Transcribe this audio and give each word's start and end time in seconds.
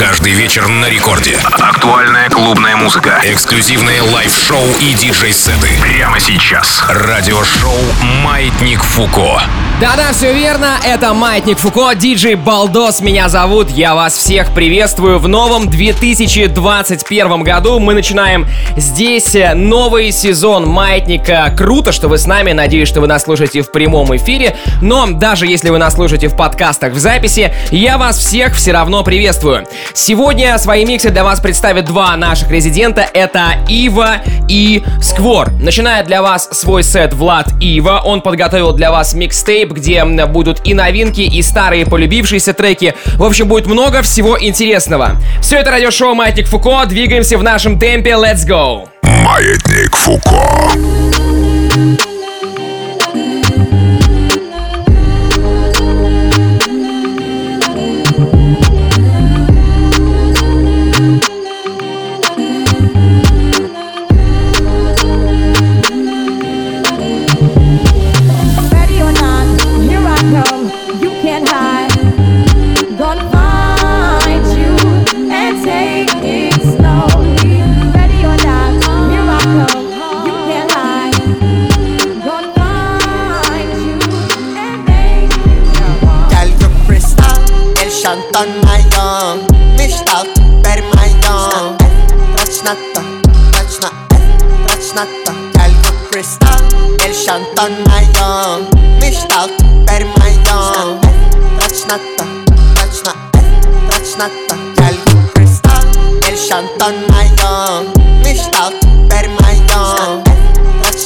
Каждый 0.00 0.32
вечер 0.32 0.66
на 0.66 0.88
рекорде. 0.88 1.36
Актуальная 1.58 2.30
клубная 2.30 2.74
музыка. 2.74 3.20
Эксклюзивные 3.22 4.00
лайв-шоу 4.00 4.64
и 4.80 4.94
диджей-сеты. 4.94 5.68
Прямо 5.82 6.18
сейчас. 6.18 6.82
Радиошоу 6.88 7.76
«Маятник 8.24 8.82
Фуко». 8.82 9.42
Да-да, 9.78 10.12
все 10.12 10.34
верно, 10.34 10.78
это 10.84 11.14
Маятник 11.14 11.58
Фуко, 11.58 11.94
диджей 11.94 12.34
Балдос 12.34 13.00
меня 13.00 13.30
зовут, 13.30 13.70
я 13.70 13.94
вас 13.94 14.14
всех 14.14 14.52
приветствую 14.54 15.18
в 15.18 15.26
новом 15.26 15.70
2021 15.70 17.42
году. 17.42 17.78
Мы 17.78 17.94
начинаем 17.94 18.46
здесь 18.76 19.34
новый 19.54 20.12
сезон 20.12 20.66
Маятника. 20.66 21.50
Круто, 21.56 21.92
что 21.92 22.08
вы 22.08 22.18
с 22.18 22.26
нами, 22.26 22.52
надеюсь, 22.52 22.88
что 22.88 23.00
вы 23.00 23.06
нас 23.06 23.22
слушаете 23.22 23.62
в 23.62 23.72
прямом 23.72 24.14
эфире, 24.16 24.54
но 24.82 25.06
даже 25.06 25.46
если 25.46 25.70
вы 25.70 25.78
нас 25.78 25.94
слушаете 25.94 26.28
в 26.28 26.36
подкастах 26.36 26.92
в 26.92 26.98
записи, 26.98 27.54
я 27.70 27.96
вас 27.96 28.18
всех 28.18 28.56
все 28.56 28.72
равно 28.72 29.02
приветствую. 29.02 29.66
Сегодня 29.94 30.56
свои 30.58 30.84
миксы 30.84 31.10
для 31.10 31.24
вас 31.24 31.40
представят 31.40 31.86
два 31.86 32.16
наших 32.16 32.50
резидента, 32.50 33.02
это 33.12 33.54
Ива 33.68 34.16
и 34.48 34.82
Сквор. 35.02 35.50
Начинает 35.60 36.06
для 36.06 36.22
вас 36.22 36.48
свой 36.52 36.82
сет 36.82 37.12
Влад 37.14 37.48
Ива, 37.60 38.02
он 38.04 38.20
подготовил 38.20 38.72
для 38.72 38.90
вас 38.90 39.14
микстейп 39.14 39.72
где 39.72 40.04
будут 40.04 40.60
и 40.66 40.74
новинки, 40.74 41.20
и 41.20 41.42
старые 41.42 41.86
полюбившиеся 41.86 42.52
треки. 42.52 42.94
В 43.16 43.24
общем, 43.24 43.48
будет 43.48 43.66
много 43.66 44.02
всего 44.02 44.40
интересного. 44.40 45.16
Все 45.40 45.58
это 45.58 45.70
радиошоу 45.70 46.14
Маятник 46.14 46.46
Фуко. 46.46 46.84
Двигаемся 46.86 47.38
в 47.38 47.42
нашем 47.42 47.78
темпе. 47.78 48.10
Let's 48.10 48.46
go! 48.46 48.88
Маятник 49.02 49.94
Фуко. 49.96 51.29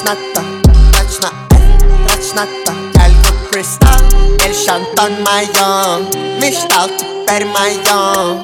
natta, 0.05 0.43
touch 0.93 1.17
natta, 1.25 1.59
touch 2.07 2.35
natta. 2.37 2.73
Elko 3.05 3.33
Kristall, 3.51 4.05
El 4.45 4.53
Shanton 4.55 5.13
Mayon 5.25 6.05
Mishtal 6.41 6.89
Tipper 6.99 7.45
Mayon 7.55 8.41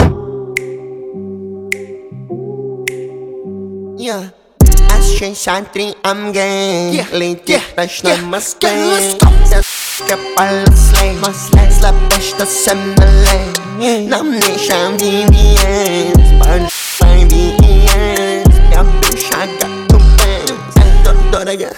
Yeah. 3.99 4.31
Ashen 4.91 5.33
Shantri 5.33 5.95
am 6.05 6.33
gang 6.33 6.95
yeah. 6.95 7.09
Lady 7.13 7.53
yeah. 7.53 7.65
Peshna 7.77 8.17
yeah. 8.17 8.25
Mustang 8.25 9.21
Kepala 10.09 10.65
slay. 10.73 11.13
Mustang 11.21 11.71
Slap 11.71 11.95
Peshna 12.09 12.47
Semelay 12.49 14.09
Nam 14.09 14.33
Nisham 14.41 14.97
DBS 14.97 16.17
Punch 16.41 16.73
by 17.01 17.25
DES 17.29 18.49
Yabu 18.73 19.11
Shaga 19.21 19.70
Дорого 21.41 21.73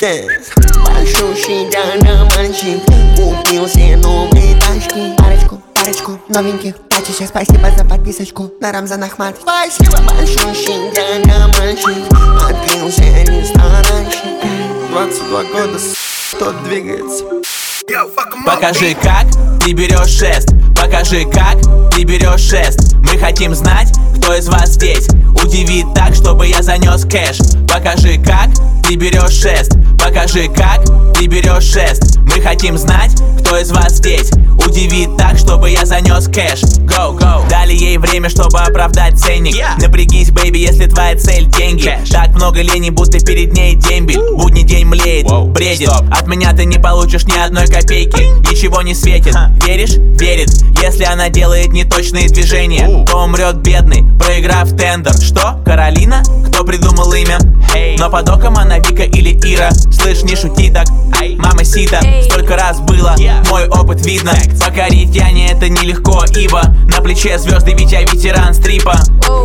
Большущий 0.00 1.70
диамантчик 1.70 2.82
Купил 3.14 3.66
все 3.66 3.96
новые 3.96 4.56
тачки 4.56 5.14
Парочку, 5.16 5.62
парочку 5.76 6.18
новеньких 6.28 6.74
тачек 6.88 7.28
Спасибо 7.28 7.70
за 7.70 7.84
подписочку 7.84 8.50
на 8.60 8.72
Рамзан 8.72 9.04
Ахмат 9.04 9.36
Спасибо 9.40 9.96
большущий 10.02 10.90
диамантчик 10.90 12.12
Открыл 12.42 12.90
все 12.90 13.24
ресторанчик 13.26 14.24
22 14.90 15.44
года, 15.44 15.78
тот 16.36 16.64
двигается? 16.64 17.24
Покажи, 18.44 18.96
как 19.00 19.26
ты 19.64 19.72
берешь 19.72 20.18
шест 20.18 20.48
Покажи, 20.74 21.24
как 21.26 21.58
ты 21.92 22.02
берешь 22.02 22.40
шест 22.40 22.94
Мы 22.94 23.16
хотим 23.18 23.54
знать, 23.54 23.92
кто 24.16 24.34
из 24.34 24.48
вас 24.48 24.70
здесь 24.70 25.06
Удиви 25.34 25.84
так, 25.94 26.14
чтобы 26.14 26.46
я 26.46 26.62
занес 26.62 27.04
кэш. 27.04 27.38
Покажи, 27.68 28.18
как 28.18 28.50
ты 28.86 28.96
берешь 28.96 29.32
шест. 29.32 29.72
Покажи, 29.98 30.48
как 30.48 30.84
ты 31.14 31.26
берешь 31.26 31.64
шест. 31.64 32.18
Мы 32.18 32.40
хотим 32.40 32.76
знать, 32.78 33.12
кто 33.50 33.58
из 33.58 33.72
вас 33.72 33.96
здесь 33.96 34.30
Удиви 34.64 35.08
так, 35.18 35.36
чтобы 35.36 35.70
я 35.70 35.84
занес 35.84 36.28
кэш 36.28 36.62
Go, 36.84 37.18
go 37.18 37.48
Дали 37.50 37.72
ей 37.72 37.98
время, 37.98 38.28
чтобы 38.28 38.60
оправдать 38.60 39.18
ценник 39.18 39.56
yeah. 39.56 39.80
Напрягись, 39.82 40.30
baby, 40.30 40.58
если 40.58 40.86
твоя 40.86 41.16
цель 41.18 41.46
деньги 41.46 41.88
Cash. 41.88 42.12
Так 42.12 42.28
много 42.28 42.62
лени, 42.62 42.90
будто 42.90 43.18
перед 43.18 43.52
ней 43.52 43.74
дембель 43.74 44.20
Будний 44.36 44.62
день 44.62 44.86
млеет, 44.86 45.26
Whoa. 45.26 45.50
бредит 45.50 45.88
Stop. 45.88 46.08
От 46.12 46.28
меня 46.28 46.52
ты 46.52 46.64
не 46.64 46.78
получишь 46.78 47.24
ни 47.24 47.36
одной 47.36 47.66
копейки 47.66 48.22
Ничего 48.48 48.82
не 48.82 48.94
светит, 48.94 49.34
huh. 49.34 49.50
веришь? 49.66 49.96
Верит 49.96 50.50
Если 50.80 51.02
она 51.02 51.28
делает 51.28 51.72
неточные 51.72 52.28
движения 52.28 52.86
Ooh. 52.86 53.04
То 53.04 53.24
умрет 53.24 53.56
бедный, 53.56 54.04
проиграв 54.20 54.70
тендер 54.76 55.14
Что? 55.14 55.60
Каролина? 55.64 56.22
Кто 56.46 56.62
придумал 56.62 57.12
имя? 57.14 57.38
Hey. 57.74 57.96
Но 57.98 58.10
под 58.10 58.28
оком 58.28 58.56
она 58.56 58.78
Вика 58.78 59.02
или 59.02 59.32
Ира 59.52 59.70
Слышь, 59.72 60.22
не 60.22 60.36
шути 60.36 60.70
так, 60.70 60.86
ай, 61.20 61.34
мама 61.36 61.64
Сита 61.64 62.00
Столько 62.28 62.56
раз 62.56 62.80
было, 62.80 63.16
мой 63.48 63.68
опыт 63.68 64.04
видно. 64.04 64.32
Покорить 64.60 65.14
я 65.14 65.30
не 65.30 65.48
это 65.48 65.68
нелегко, 65.68 66.24
ибо 66.36 66.62
На 66.94 67.00
плече 67.00 67.38
звезды, 67.38 67.74
ведь 67.74 67.92
я 67.92 68.02
ветеран 68.02 68.54
стрипа. 68.54 68.98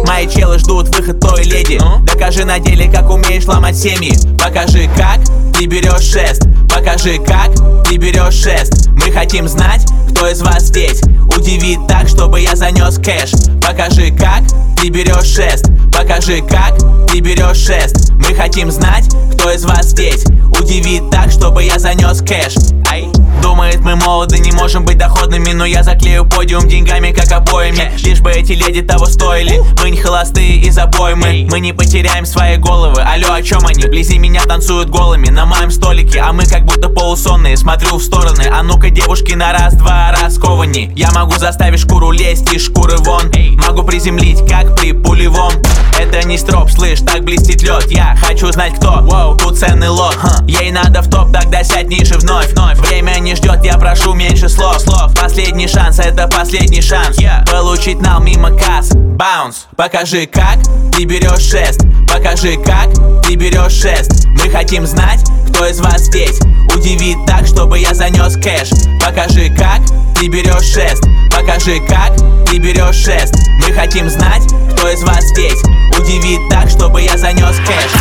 Мои 0.07 0.27
челы 0.27 0.59
ждут 0.59 0.95
выход 0.95 1.19
той 1.19 1.43
леди. 1.43 1.79
Докажи 2.01 2.45
на 2.45 2.59
деле, 2.59 2.89
как 2.91 3.09
умеешь 3.09 3.45
ломать 3.45 3.77
семьи. 3.77 4.13
Покажи, 4.37 4.89
как 4.95 5.19
ты 5.57 5.65
берешь 5.65 6.03
шест 6.03 6.43
Покажи, 6.69 7.17
как 7.19 7.51
ты 7.85 7.97
берешь 7.97 8.33
шест 8.35 8.89
Мы 8.89 9.11
хотим 9.11 9.47
знать, 9.47 9.85
кто 10.11 10.27
из 10.27 10.41
вас 10.41 10.63
здесь. 10.63 11.01
Удиви 11.35 11.77
так, 11.87 12.07
чтобы 12.07 12.41
я 12.41 12.55
занес 12.55 12.97
кэш. 12.97 13.31
Покажи, 13.61 14.11
как 14.11 14.43
ты 14.79 14.89
берешь 14.89 15.27
шест 15.27 15.65
Покажи, 15.91 16.41
как 16.41 16.77
ты 17.09 17.19
берешь 17.19 17.57
шест 17.57 18.11
Мы 18.11 18.35
хотим 18.35 18.71
знать, 18.71 19.07
кто 19.33 19.51
из 19.51 19.63
вас 19.65 19.87
здесь. 19.87 20.25
Удиви 20.59 21.01
так, 21.11 21.31
чтобы 21.31 21.63
я 21.63 21.79
занес 21.79 22.21
кэш. 22.21 22.55
Ай. 22.89 23.14
Думает, 23.41 23.81
мы 23.81 23.95
молоды, 23.95 24.39
не 24.39 24.51
можем 24.51 24.85
быть 24.85 24.97
доходными 24.97 25.51
Но 25.51 25.65
я 25.65 25.83
заклею 25.83 26.25
подиум 26.25 26.67
деньгами, 26.67 27.11
как 27.11 27.31
обоими. 27.31 27.91
Лишь 28.03 28.21
бы 28.21 28.31
эти 28.31 28.53
леди 28.53 28.81
того 28.81 29.05
стоили. 29.05 29.61
Мы 29.81 29.91
не 29.91 29.97
холостые 29.97 30.57
и 30.57 30.69
забоймы 30.69 31.47
Мы 31.49 31.59
не 31.59 31.73
потеряем 31.73 32.25
свои 32.25 32.57
головы. 32.57 33.01
Алло, 33.01 33.33
о 33.33 33.41
чем 33.41 33.65
они? 33.65 33.83
Вблизи 33.83 34.17
меня 34.17 34.41
танцуют 34.43 34.89
голыми. 34.89 35.29
На 35.29 35.45
моем 35.45 35.71
столике, 35.71 36.19
а 36.19 36.33
мы 36.33 36.45
как 36.45 36.65
будто 36.65 36.89
полусонные. 36.89 37.57
Смотрю 37.57 37.97
в 37.97 38.03
стороны, 38.03 38.43
а 38.51 38.63
ну-ка 38.63 38.89
девушки 38.89 39.33
на 39.33 39.51
раз-два 39.53 40.11
раскованни 40.11 40.91
Я 40.95 41.11
могу 41.11 41.33
заставить 41.37 41.79
шкуру 41.79 42.11
лезть 42.11 42.51
из 42.53 42.65
шкуры 42.65 42.97
вон. 42.97 43.31
Могу 43.67 43.83
приземлить, 43.83 44.47
как 44.47 44.75
при 44.79 44.91
пулевом 44.91 45.51
Это 45.99 46.25
не 46.27 46.37
строп, 46.37 46.69
слышь, 46.69 46.99
так 46.99 47.23
блестит 47.23 47.63
лед 47.63 47.89
Я 47.89 48.15
хочу 48.21 48.51
знать 48.51 48.75
кто, 48.75 49.01
Воу, 49.01 49.35
тут 49.35 49.57
ценный 49.57 49.89
лот. 49.89 50.17
Ей 50.47 50.71
надо 50.71 51.01
в 51.01 51.09
топ, 51.09 51.31
тогда 51.31 51.63
сядь 51.63 51.87
ниже 51.87 52.15
вновь, 52.15 52.51
вновь. 52.53 52.77
Время 52.79 53.19
не 53.25 53.35
ждет, 53.35 53.65
я 53.65 53.77
прошу 53.79 54.13
меньше 54.13 54.47
слов, 54.47 54.79
слов. 54.79 55.11
Последний 55.19 55.67
шанс, 55.67 55.97
это 55.97 56.27
последний 56.27 56.81
шанс. 56.81 57.17
Yeah. 57.17 57.43
Получить 57.49 57.99
нам 57.99 58.23
мимо 58.23 58.51
касс. 58.51 58.91
Баунс, 58.93 59.65
покажи 59.75 60.27
как 60.27 60.59
ты 60.91 61.05
берешь 61.05 61.49
шест 61.49 61.81
Покажи 62.11 62.57
как 62.57 62.89
ты 63.23 63.35
берешь 63.35 63.71
шест 63.71 64.27
Мы 64.43 64.49
хотим 64.49 64.85
знать, 64.85 65.21
кто 65.49 65.65
из 65.65 65.79
вас 65.79 66.01
здесь. 66.01 66.39
Удиви 66.75 67.15
так, 67.25 67.47
чтобы 67.47 67.79
я 67.79 67.95
занес 67.95 68.35
кэш. 68.35 68.69
Покажи 69.03 69.49
как 69.55 69.81
ты 70.19 70.27
берешь 70.27 70.71
шест 70.71 71.03
Покажи 71.31 71.79
как 71.87 72.11
ты 72.45 72.57
берешь 72.57 72.95
шест. 72.95 73.33
Мы 73.59 73.73
хотим 73.73 74.09
знать, 74.09 74.43
кто 74.71 74.89
из 74.89 75.01
вас 75.03 75.23
здесь 75.29 75.61
Удиви 75.97 76.37
так, 76.49 76.69
чтобы 76.69 77.01
я 77.01 77.17
занес 77.17 77.55
кэш. 77.65 77.91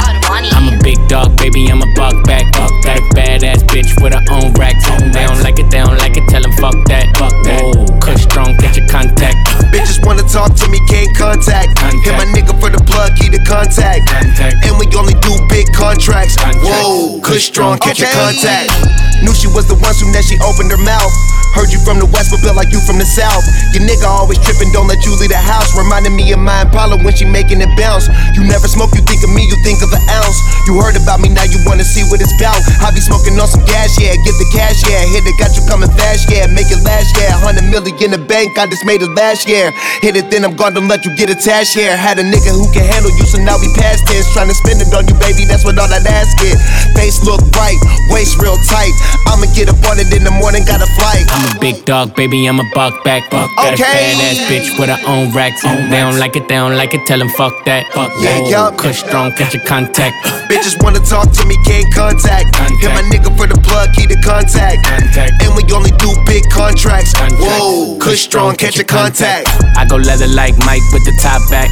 I'm 0.52 0.68
a 0.68 0.82
big 0.82 0.98
dog, 1.08 1.36
baby, 1.36 1.68
I'm 1.70 1.80
a 1.80 1.86
buck 1.94 2.26
back 2.26 2.44
Buck 2.52 2.72
that 2.82 3.00
badass 3.14 3.62
bitch 3.70 3.94
with 4.02 4.12
her 4.12 4.24
own 4.34 4.52
rack. 4.54 4.74
They 5.12 5.24
don't 5.24 5.40
like 5.42 5.58
it, 5.58 5.70
they 5.70 5.78
don't 5.78 5.96
like 5.98 6.16
it, 6.16 6.26
tell 6.28 6.42
them 6.42 6.52
fuck 6.58 6.74
that. 6.90 7.06
Fuck 7.16 7.32
that, 7.44 7.62
Whoa, 7.62 7.86
cush 8.00 8.24
strong, 8.24 8.56
get 8.58 8.76
your 8.76 8.88
contact. 8.88 9.36
Bitches 9.70 10.04
wanna 10.04 10.26
talk 10.26 10.54
to 10.56 10.68
me, 10.68 10.80
can't 10.90 11.14
contact, 11.16 11.78
contact. 11.78 12.02
Hit 12.04 12.14
my 12.18 12.26
nigga 12.34 12.58
for 12.58 12.68
the 12.68 12.82
plug, 12.82 13.14
key 13.16 13.30
to 13.30 13.38
contact. 13.46 14.10
contact. 14.10 14.66
And 14.66 14.74
we 14.76 14.90
only 14.98 15.14
do 15.22 15.32
big 15.48 15.70
contracts. 15.72 16.36
Contact. 16.36 16.66
Whoa, 16.66 17.20
cush 17.20 17.46
strong, 17.46 17.78
catch 17.78 18.02
okay. 18.02 18.10
your 18.10 18.14
contact. 18.18 18.74
Knew 19.22 19.32
she 19.32 19.46
was 19.46 19.70
the 19.70 19.78
one 19.78 19.94
soon 19.94 20.10
as 20.18 20.26
she 20.26 20.36
opened 20.42 20.74
her 20.74 20.82
mouth. 20.82 21.14
Heard 21.54 21.70
you 21.70 21.78
from 21.86 22.02
the 22.02 22.10
west, 22.10 22.34
but 22.34 22.42
built 22.42 22.58
like 22.58 22.74
you 22.74 22.82
from 22.82 22.98
the 22.98 23.06
south. 23.06 23.46
Your 23.70 23.86
nigga 23.86 24.10
always 24.10 24.33
tripping, 24.40 24.72
don't 24.72 24.88
let 24.88 25.04
you 25.04 25.12
leave 25.18 25.30
the 25.30 25.40
house. 25.40 25.74
Reminding 25.76 26.16
me 26.16 26.30
of 26.32 26.40
my 26.40 26.62
Impala 26.62 26.96
when 27.02 27.14
she 27.14 27.24
making 27.24 27.60
it 27.60 27.70
bounce. 27.76 28.08
You 28.34 28.42
never 28.46 28.66
smoke, 28.66 28.94
you 28.94 29.02
think 29.04 29.22
of 29.22 29.30
me, 29.30 29.44
you 29.46 29.56
think 29.62 29.82
of 29.82 29.90
an 29.92 30.02
ounce. 30.10 30.38
You 30.66 30.80
heard 30.80 30.96
about 30.96 31.20
me, 31.20 31.28
now 31.28 31.44
you 31.44 31.60
wanna 31.68 31.84
see 31.84 32.02
what 32.08 32.20
it's 32.22 32.32
about. 32.38 32.58
I 32.80 32.90
be 32.90 33.00
smoking 33.00 33.36
on 33.38 33.46
some 33.46 33.64
gas, 33.68 33.94
yeah, 34.00 34.16
get 34.24 34.34
the 34.40 34.48
cash, 34.54 34.80
yeah. 34.88 35.02
Hit 35.12 35.26
it, 35.28 35.36
got 35.36 35.52
you 35.54 35.62
coming 35.68 35.90
fast, 35.94 36.30
yeah. 36.32 36.46
Make 36.48 36.70
it 36.72 36.80
last, 36.82 37.14
yeah. 37.20 37.36
Hundred 37.36 37.68
million 37.68 37.94
in 38.00 38.10
the 38.10 38.22
bank, 38.22 38.56
I 38.58 38.66
just 38.66 38.84
made 38.84 39.02
it 39.02 39.12
last 39.12 39.48
year. 39.48 39.70
Hit 40.00 40.16
it, 40.16 40.30
then 40.30 40.44
I'm 40.44 40.56
gone, 40.56 40.74
don't 40.74 40.88
let 40.88 41.04
you 41.04 41.12
get 41.16 41.28
attached, 41.28 41.76
yeah. 41.76 41.94
Had 41.94 42.18
a 42.18 42.24
nigga 42.24 42.50
who 42.54 42.66
can 42.72 42.84
handle 42.84 43.12
you, 43.12 43.26
so 43.26 43.38
now 43.38 43.60
we 43.60 43.68
past 43.76 44.06
tense. 44.06 44.26
Trying 44.32 44.48
to 44.48 44.56
spend 44.56 44.80
it 44.80 44.90
on 44.94 45.06
you, 45.06 45.16
baby, 45.20 45.44
that's 45.44 45.64
what 45.64 45.78
all 45.78 45.88
that 45.88 46.06
ass 46.06 46.32
get. 46.40 46.56
Face 46.96 47.22
look 47.22 47.44
bright, 47.52 47.78
waist 48.08 48.40
real 48.40 48.56
tight. 48.68 48.94
I'ma 49.28 49.46
get 49.52 49.68
up 49.68 49.80
on 49.90 50.00
it 50.00 50.08
in 50.12 50.24
the 50.24 50.34
morning, 50.34 50.64
got 50.64 50.80
a 50.80 50.88
flight. 50.98 51.26
I'm 51.28 51.56
a 51.56 51.60
big 51.60 51.84
dog, 51.84 52.14
baby, 52.16 52.46
I'm 52.46 52.60
a 52.60 52.68
buck 52.74 53.04
back. 53.04 53.30
Buck 53.30 53.50
Okay. 53.58 54.23
Badass 54.24 54.38
bitch 54.48 54.78
with 54.78 54.88
her 54.88 55.00
own 55.06 55.32
racks. 55.32 55.62
They 55.62 56.00
don't 56.00 56.18
like 56.18 56.36
it, 56.36 56.48
they 56.48 56.54
don't 56.56 56.76
like 56.76 56.94
it, 56.94 57.06
tell 57.06 57.18
them 57.18 57.28
fuck 57.30 57.64
that. 57.64 57.86
Fuck 57.92 58.12
Yeah, 58.20 58.40
that. 58.40 58.50
yup. 58.50 58.76
Kush 58.78 59.00
strong, 59.00 59.32
catch 59.32 59.54
a 59.54 59.58
contact. 59.58 60.14
Bitches 60.50 60.82
wanna 60.82 61.00
talk 61.00 61.30
to 61.32 61.46
me, 61.46 61.56
can't 61.64 61.92
contact. 61.94 62.56
Hit 62.80 62.90
my 62.92 63.02
nigga 63.12 63.30
for 63.36 63.46
the 63.46 63.58
plug, 63.60 63.92
keep 63.94 64.08
the 64.08 64.16
contact. 64.24 64.84
Contact. 64.84 65.42
And 65.42 65.54
we 65.56 65.62
only 65.74 65.90
do 65.98 66.12
big 66.26 66.44
contracts. 66.50 67.12
Contract. 67.14 67.40
Whoa, 67.40 67.98
kush 67.98 68.20
strong, 68.20 68.56
catch 68.56 68.78
a 68.78 68.84
contact. 68.84 69.48
I 69.76 69.84
go 69.86 69.96
leather 69.96 70.28
like 70.28 70.56
Mike 70.64 70.84
with 70.92 71.04
the 71.04 71.14
top 71.20 71.40
back. 71.50 71.68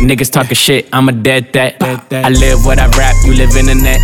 Niggas 0.00 0.30
talking 0.32 0.54
shit, 0.56 0.88
I'm 0.92 1.08
a 1.08 1.12
dead 1.12 1.52
that. 1.52 1.76
I 1.82 2.30
live 2.30 2.64
what 2.64 2.78
I 2.78 2.86
rap, 2.98 3.14
you 3.24 3.34
live 3.34 3.54
in 3.56 3.66
the 3.66 3.74
net. 3.76 4.00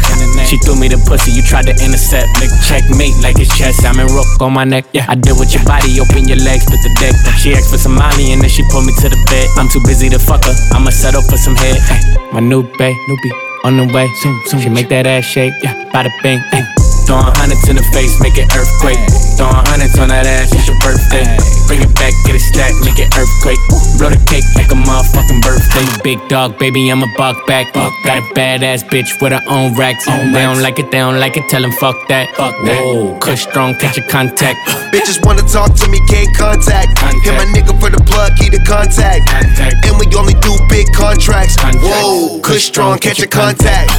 She 0.47 0.59
threw 0.59 0.77
me 0.79 0.89
the 0.89 0.99
pussy, 1.09 1.33
you 1.33 1.43
tried 1.43 1.67
to 1.67 1.75
intercept. 1.83 2.29
Nigga, 2.39 2.55
checkmate 2.69 3.17
like 3.23 3.39
it's 3.41 3.51
chess. 3.57 3.83
I'm 3.85 3.99
in 3.99 4.07
rook 4.13 4.27
on 4.41 4.53
my 4.53 4.65
neck. 4.65 4.87
I 4.95 5.15
deal 5.15 5.39
with 5.39 5.55
your 5.55 5.65
body, 5.65 5.99
open 5.99 6.29
your 6.29 6.39
legs, 6.43 6.67
split 6.67 6.83
the 6.85 6.93
deck. 7.01 7.15
She 7.41 7.55
asked 7.55 7.71
for 7.71 7.79
some 7.81 7.95
money 7.97 8.33
and 8.33 8.43
then 8.43 8.51
she 8.51 8.63
pulled 8.71 8.85
me 8.85 8.93
to 9.01 9.09
the 9.09 9.17
bed. 9.31 9.49
I'm 9.57 9.69
too 9.69 9.81
busy 9.81 10.09
to 10.11 10.19
fuck 10.19 10.45
her, 10.45 10.55
I'ma 10.73 10.91
settle 10.91 11.23
for 11.23 11.37
some 11.37 11.57
head. 11.57 11.81
Hey, 11.89 12.01
my 12.33 12.41
new 12.41 12.63
bae, 12.63 12.93
newbie, 13.09 13.33
on 13.65 13.77
the 13.77 13.87
way. 13.93 14.07
Soon, 14.21 14.37
soon. 14.47 14.61
She 14.61 14.69
make 14.69 14.89
that 14.91 15.07
ass 15.07 15.25
shake, 15.25 15.55
yeah, 15.63 15.75
bada 15.93 16.11
bing. 16.23 16.41
ay. 16.53 16.80
Throwing 17.07 17.33
hundreds 17.37 17.69
in 17.69 17.77
the 17.77 17.87
face, 17.91 18.21
make 18.21 18.39
it 18.39 18.49
earthquake. 18.55 19.01
Throwing 19.37 19.65
hundreds 19.67 19.99
on 19.99 20.09
that 20.09 20.27
ass, 20.27 20.53
it's 20.53 20.67
your 20.69 20.79
birthday. 20.79 21.27
Bring 21.67 21.83
it 21.83 21.93
back, 21.95 22.15
get 22.27 22.35
it 22.35 22.45
stacked, 22.45 22.79
make 22.85 22.99
it 22.99 23.11
earthquake. 23.17 23.59
Blow 23.99 24.11
the 24.11 24.21
cake 24.27 24.47
like 24.55 24.71
a 24.71 24.79
motherfucking 24.79 25.43
birthday. 25.43 25.87
Big 26.03 26.21
dog, 26.29 26.59
baby, 26.59 26.89
I'm 26.91 27.03
a 27.03 27.11
buck 27.17 27.47
back. 27.47 27.73
Got 27.75 28.19
a 28.19 28.27
badass 28.35 28.85
bitch 28.89 29.21
with 29.21 29.33
her 29.33 29.43
own 29.49 29.75
racks. 29.77 30.07
They 30.07 30.43
don't 30.43 30.63
like 30.63 30.79
it, 30.79 30.91
they 30.91 30.99
don't 30.99 31.19
like 31.19 31.37
it, 31.37 31.49
tell 31.49 31.63
them 31.63 31.73
fuck 31.73 31.97
that. 32.09 32.35
Fuck 32.37 32.55
that. 32.65 33.19
Kush 33.21 33.43
strong, 33.43 33.75
catch 33.75 33.99
a 33.99 34.03
contact. 34.03 34.59
Bitches 34.95 35.25
wanna 35.25 35.43
talk 35.43 35.75
to 35.75 35.89
me, 35.89 35.99
can't 36.09 36.31
contact. 36.37 36.99
Hit 37.23 37.35
my 37.35 37.47
nigga 37.51 37.75
for 37.81 37.91
the 37.91 38.03
plug, 38.05 38.37
keep 38.37 38.53
the 38.53 38.63
contact. 38.67 39.29
Contact. 39.29 39.87
And 39.87 39.99
we 39.99 40.07
only 40.17 40.35
do 40.41 40.57
big 40.69 40.87
contracts. 40.93 41.57
Contract. 41.57 41.83
Whoa, 41.83 42.41
kush 42.41 42.65
strong, 42.65 42.99
catch 42.99 43.21
a 43.21 43.27
contact 43.27 43.91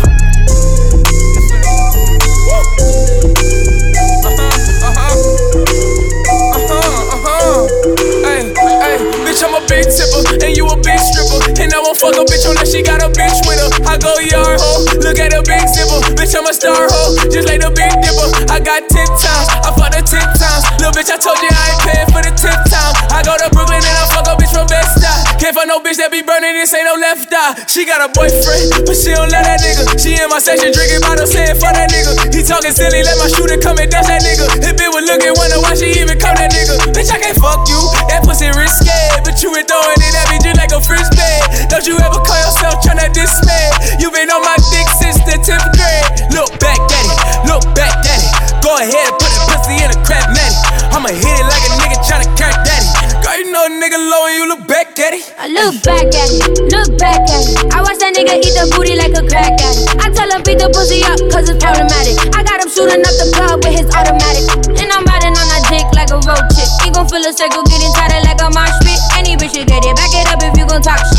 you 2.79 3.10
big 9.71 9.87
tipper, 9.87 10.19
and 10.43 10.51
you 10.51 10.67
a 10.67 10.75
big 10.83 10.99
stripper. 10.99 11.39
And 11.55 11.71
I 11.71 11.79
won't 11.79 11.95
fuck 11.95 12.19
a 12.19 12.27
bitch 12.27 12.43
unless 12.43 12.75
she 12.75 12.83
got 12.83 12.99
a 12.99 13.07
bitch 13.07 13.39
with 13.47 13.55
her. 13.55 13.71
I 13.87 13.95
go 13.95 14.19
yard 14.19 14.59
ho, 14.59 14.83
look 14.99 15.15
at 15.15 15.31
a 15.31 15.39
big 15.47 15.63
zipper. 15.71 16.03
Bitch, 16.19 16.35
I'm 16.35 16.43
a 16.43 16.51
star 16.51 16.91
ho, 16.91 17.15
just 17.31 17.47
like 17.47 17.63
the 17.63 17.71
big 17.71 17.95
dipper. 18.03 18.27
I 18.51 18.59
got 18.59 18.83
10 18.91 18.91
times, 18.91 19.47
I 19.63 19.71
fuck 19.71 19.95
the 19.95 20.03
10 20.03 20.19
times. 20.35 20.63
Little 20.83 20.91
bitch, 20.91 21.07
I 21.07 21.15
told 21.15 21.39
you 21.39 21.47
I 21.47 21.63
ain't 21.71 21.81
paying 21.87 22.09
for 22.11 22.19
the 22.19 22.35
10th 22.35 22.67
time. 22.67 22.93
I 23.15 23.23
go 23.23 23.33
to 23.39 23.47
Brooklyn 23.55 23.79
and 23.79 23.95
I 23.95 24.05
fuck 24.11 24.27
a 24.27 24.35
bitch 24.35 24.51
from 24.51 24.67
Best 24.67 24.99
Eye. 24.99 25.39
Can't 25.39 25.55
fuck 25.55 25.65
no 25.65 25.79
bitch 25.79 25.97
that 26.03 26.11
be 26.11 26.21
burning, 26.21 26.53
this 26.53 26.73
ain't 26.75 26.85
no 26.85 26.99
left 26.99 27.31
eye. 27.31 27.63
She 27.65 27.87
got 27.87 28.03
a 28.03 28.09
boyfriend, 28.11 28.85
but 28.85 28.93
she 28.93 29.15
don't 29.15 29.31
let 29.31 29.47
that 29.47 29.63
nigga. 29.63 29.95
She 29.95 30.19
in 30.19 30.27
my 30.27 30.37
section 30.37 30.75
drinking 30.75 31.01
bottles, 31.01 31.31
saying 31.31 31.55
fuck 31.57 31.73
that 31.73 31.89
nigga. 31.89 32.29
He 32.33 32.43
talking 32.43 32.75
silly, 32.75 33.01
let 33.01 33.17
my 33.17 33.31
shooter 33.31 33.57
come 33.57 33.79
and 33.79 33.89
dust 33.89 34.09
that 34.09 34.21
nigga. 34.21 34.45
If 34.67 34.75
it 34.77 34.89
was 34.91 35.05
looking, 35.07 35.33
wonder 35.33 35.57
why 35.63 35.73
she 35.73 35.95
even 35.97 36.19
come 36.19 36.35
that 36.37 36.51
nigga. 36.51 36.77
Bitch, 36.93 37.09
I 37.09 37.17
can't 37.17 37.37
fuck 37.41 37.65
you, 37.65 37.79
that 38.09 38.21
pussy 38.21 38.40
feel 67.11 67.27
a 67.27 67.33
circle 67.33 67.63
getting 67.63 67.91
tighter 67.91 68.23
like 68.23 68.39
a 68.39 68.49
mosh 68.55 68.71
pit. 68.87 68.99
Any 69.19 69.35
bitch 69.35 69.53
should 69.53 69.67
get 69.67 69.83
it, 69.83 69.95
back 69.97 70.15
it 70.15 70.27
up 70.31 70.39
if 70.41 70.57
you 70.57 70.65
gon' 70.65 70.81
talk 70.81 70.97
shit. 70.97 71.10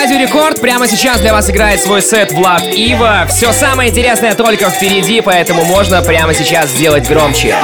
Радио 0.00 0.18
Рекорд. 0.18 0.62
Прямо 0.62 0.88
сейчас 0.88 1.20
для 1.20 1.34
вас 1.34 1.50
играет 1.50 1.82
свой 1.82 2.00
сет 2.00 2.32
Влад 2.32 2.62
Ива. 2.62 3.26
Все 3.28 3.52
самое 3.52 3.90
интересное 3.90 4.34
только 4.34 4.70
впереди, 4.70 5.20
поэтому 5.20 5.62
можно 5.62 6.00
прямо 6.00 6.32
сейчас 6.32 6.70
сделать 6.70 7.06
громче. 7.06 7.54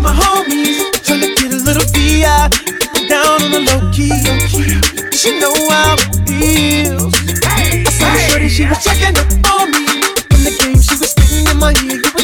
my. 0.00 0.28
She 8.48 8.64
was 8.64 8.82
checking 8.82 9.16
up 9.18 9.26
on 9.52 9.70
me. 9.70 9.86
From 10.30 10.40
the 10.42 10.50
game, 10.58 10.80
she 10.80 10.94
was 10.98 11.10
spitting 11.10 11.46
in 11.46 11.58
in 11.92 12.17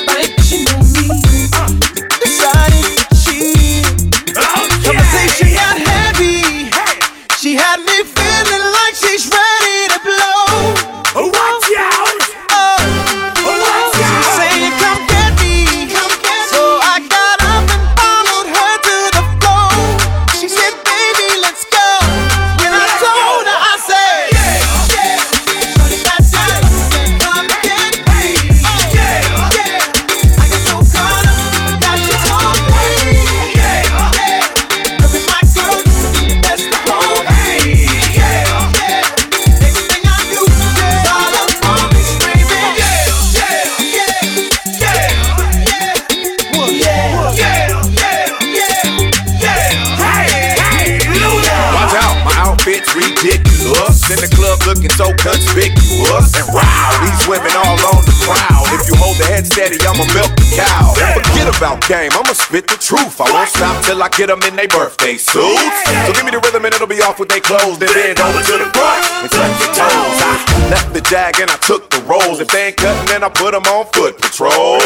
I'ma 59.94 60.10
milk 60.10 60.34
the 60.34 60.58
cow. 60.58 60.90
Forget 61.14 61.46
about 61.54 61.78
game, 61.86 62.10
I'ma 62.18 62.34
spit 62.34 62.66
the 62.66 62.74
truth. 62.74 63.14
I 63.22 63.30
won't 63.30 63.46
stop 63.46 63.78
till 63.86 64.02
I 64.02 64.10
get 64.10 64.26
them 64.26 64.42
in 64.42 64.58
their 64.58 64.66
birthday 64.66 65.14
suits. 65.14 65.78
So 66.02 66.10
give 66.10 66.26
me 66.26 66.34
the 66.34 66.42
rhythm 66.42 66.66
and 66.66 66.74
it'll 66.74 66.90
be 66.90 66.98
off 66.98 67.22
with 67.22 67.30
they 67.30 67.38
clothes. 67.38 67.78
Then 67.78 67.94
bend 67.94 68.18
over 68.18 68.42
to 68.42 68.54
the 68.58 68.66
front 68.74 69.06
and 69.22 69.30
touch 69.30 69.54
your 69.62 69.70
toes. 69.70 70.18
I 70.18 70.34
left 70.74 70.90
the 70.90 71.02
jag 71.06 71.38
and 71.38 71.46
I 71.46 71.54
took 71.62 71.94
the 71.94 72.02
rolls. 72.10 72.42
If 72.42 72.50
they 72.50 72.74
ain't 72.74 72.76
cutting, 72.82 73.06
then 73.06 73.22
I 73.22 73.30
put 73.30 73.54
them 73.54 73.62
on 73.70 73.86
foot 73.94 74.18
patrol. 74.18 74.82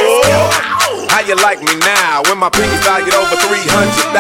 How 1.08 1.24
you 1.24 1.40
like 1.40 1.64
me 1.64 1.72
now 1.80 2.20
when 2.28 2.36
my 2.36 2.52
pinky 2.52 2.76
valued 2.84 3.16
over 3.16 3.32
300,000? 3.32 4.12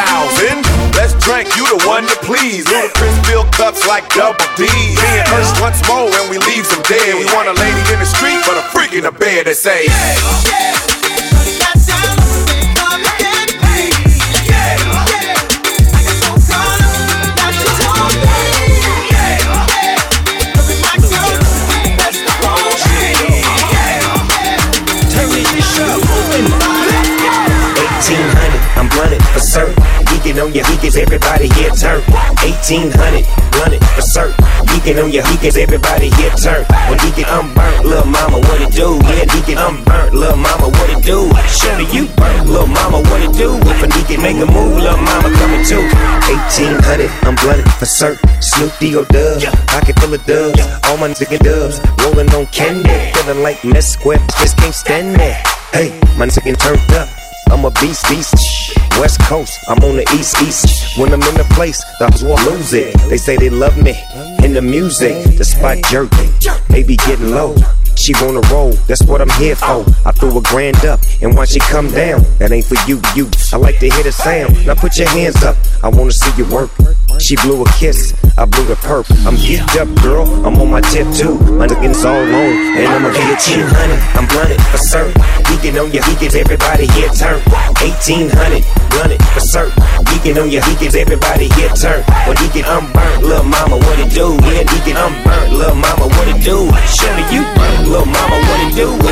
Let's 0.96 1.12
drink, 1.20 1.52
you 1.52 1.68
the 1.68 1.84
one 1.84 2.08
to 2.08 2.16
please. 2.24 2.64
Ludacris 2.64 3.12
fill 3.28 3.44
cups 3.52 3.84
like 3.84 4.08
double 4.16 4.40
D. 4.56 4.64
Me 4.64 5.10
and 5.20 5.28
Ursh 5.36 5.52
once 5.60 5.84
more 5.84 6.08
and 6.08 6.32
we 6.32 6.40
leave 6.48 6.64
them 6.72 6.80
dead. 6.88 7.12
We 7.12 7.28
want 7.36 7.52
a 7.52 7.56
lady 7.60 7.84
in 7.92 8.00
the 8.00 8.08
street, 8.08 8.40
but 8.48 8.56
a 8.56 8.64
freak 8.72 8.96
in 8.96 9.04
the 9.04 9.12
bed 9.12 9.52
that 9.52 9.60
say, 9.60 9.84
yeah, 9.84 10.16
yeah. 10.48 10.77
Certain. 29.58 29.74
Geeking 30.06 30.38
on 30.42 30.52
your 30.54 30.64
geekers, 30.64 30.96
everybody 30.96 31.48
here 31.58 31.74
turn. 31.74 32.00
1800, 32.46 33.26
run 33.58 33.72
it 33.74 33.82
for 33.94 34.02
certain. 34.02 34.34
Geeking 34.70 35.02
on 35.02 35.10
your 35.10 35.24
geekers, 35.24 35.56
everybody 35.58 36.10
here 36.14 36.30
turn. 36.38 36.62
When 36.86 36.98
geeking, 37.02 37.26
I'm 37.26 37.52
burnt, 37.54 37.84
little 37.84 38.06
mama, 38.06 38.38
what 38.38 38.60
it 38.62 38.72
do? 38.72 38.98
Yeah, 39.10 39.26
geeking, 39.26 39.58
I'm 39.58 39.82
burnt, 39.84 40.14
little 40.14 40.36
mama, 40.36 40.68
what 40.70 40.90
it 40.90 41.02
do? 41.02 41.26
Me 41.78 41.84
you 41.90 42.06
burnt, 42.14 42.46
little 42.46 42.66
mama, 42.66 43.02
what 43.10 43.20
it 43.22 43.34
do? 43.34 43.58
If 43.66 43.82
a 43.82 43.86
geeking 43.86 44.22
make 44.22 44.38
a 44.38 44.46
move, 44.46 44.78
little 44.78 45.02
mama 45.02 45.28
coming 45.38 45.64
too. 45.66 45.82
1800, 46.30 47.10
I'm 47.26 47.34
blunted 47.42 47.70
for 47.74 47.86
certain. 47.86 48.22
Snoop 48.40 48.72
D-O 48.78 49.04
dubs, 49.10 49.44
pocket 49.66 49.98
full 49.98 50.14
of 50.14 50.24
dubs. 50.24 50.60
All 50.86 50.96
my 50.96 51.08
niggas 51.08 51.42
dubs, 51.42 51.82
rolling 52.02 52.30
on 52.34 52.46
candy. 52.46 52.88
Feeling 53.18 53.42
like 53.42 53.58
square, 53.82 54.18
just 54.38 54.56
can't 54.56 54.74
stand 54.74 55.16
that. 55.18 55.42
Hey, 55.72 55.90
my 56.16 56.26
nigga 56.26 56.56
turned 56.58 56.92
up. 56.92 57.17
I'm 57.50 57.64
a 57.64 57.70
beast, 57.70 58.08
beast. 58.08 58.34
West 59.00 59.20
Coast, 59.22 59.58
I'm 59.68 59.78
on 59.84 59.96
the 59.96 60.06
East, 60.14 60.40
East. 60.42 60.98
When 60.98 61.12
I'm 61.12 61.22
in 61.22 61.34
the 61.34 61.46
place, 61.54 61.82
hoes 61.98 62.22
will 62.22 62.36
lose 62.50 62.72
it. 62.74 62.94
They 63.08 63.16
say 63.16 63.36
they 63.36 63.50
love 63.50 63.76
me 63.76 63.94
in 64.42 64.52
the 64.52 64.62
music. 64.62 65.36
The 65.36 65.44
spot 65.44 65.78
jerking, 65.84 66.30
they 66.68 66.82
be 66.82 66.96
getting 66.96 67.30
low. 67.30 67.54
She 67.98 68.14
wanna 68.22 68.40
roll, 68.52 68.72
that's 68.86 69.02
what 69.04 69.20
I'm 69.20 69.30
here 69.40 69.56
for. 69.56 69.84
I 70.06 70.12
threw 70.12 70.38
a 70.38 70.42
grand 70.42 70.84
up, 70.86 71.00
and 71.20 71.36
once 71.36 71.50
she 71.50 71.60
come 71.60 71.90
down, 71.90 72.24
that 72.38 72.52
ain't 72.52 72.64
for 72.64 72.78
you, 72.88 73.02
you. 73.14 73.28
I 73.52 73.56
like 73.56 73.78
to 73.80 73.90
hear 73.90 74.04
the 74.04 74.12
sound. 74.12 74.66
Now 74.66 74.74
put 74.74 74.96
your 74.96 75.08
hands 75.08 75.42
up, 75.42 75.56
I 75.82 75.88
wanna 75.88 76.12
see 76.12 76.30
you 76.38 76.46
work. 76.46 76.70
She 77.18 77.34
blew 77.42 77.62
a 77.62 77.68
kiss, 77.72 78.14
I 78.38 78.44
blew 78.44 78.64
the 78.64 78.78
perp. 78.78 79.10
I'm 79.26 79.34
geeked 79.34 79.74
up, 79.74 79.90
girl. 80.02 80.22
I'm 80.46 80.54
on 80.62 80.70
my 80.70 80.80
tip 80.80 81.10
too. 81.12 81.34
My 81.58 81.66
niggas 81.66 82.04
all 82.06 82.14
on, 82.14 82.52
and 82.78 82.86
I'ma 82.86 83.10
get 83.10 83.42
you. 83.50 83.66
I'm 84.14 84.26
blunted 84.28 84.62
for 84.70 84.78
certain. 84.78 85.18
Geeking 85.50 85.74
on 85.82 85.90
your 85.90 86.02
geekers, 86.06 86.38
everybody 86.38 86.86
here 86.94 87.10
turn. 87.10 87.42
1800, 87.82 88.62
blunted 88.94 89.22
for 89.34 89.40
certain. 89.40 89.74
Geeking 90.06 90.38
on 90.40 90.50
your 90.50 90.62
geekers, 90.62 90.94
everybody 90.94 91.48
here 91.58 91.74
turn. 91.74 92.06
When 92.30 92.36
geeking, 92.38 92.64
I'm 92.70 92.86
burnt, 92.92 93.24
little 93.24 93.44
mama, 93.44 93.76
what 93.76 93.98
it 93.98 94.14
do? 94.14 94.38
Yeah, 94.46 94.62
geeking, 94.62 94.94
I'm 94.94 95.18
burnt, 95.26 95.52
little 95.58 95.74
mama, 95.74 96.06
what 96.06 96.28
it 96.28 96.38
do? 96.44 96.70
Show 96.86 97.10
me 97.18 97.26
you 97.34 97.42
burnt, 97.58 97.87
little 97.88 98.06
mama, 98.06 98.36
what 98.36 98.60
it 98.68 98.74
do? 98.74 99.07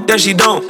Hope 0.00 0.08
that 0.08 0.20
she 0.20 0.32
don't? 0.32 0.64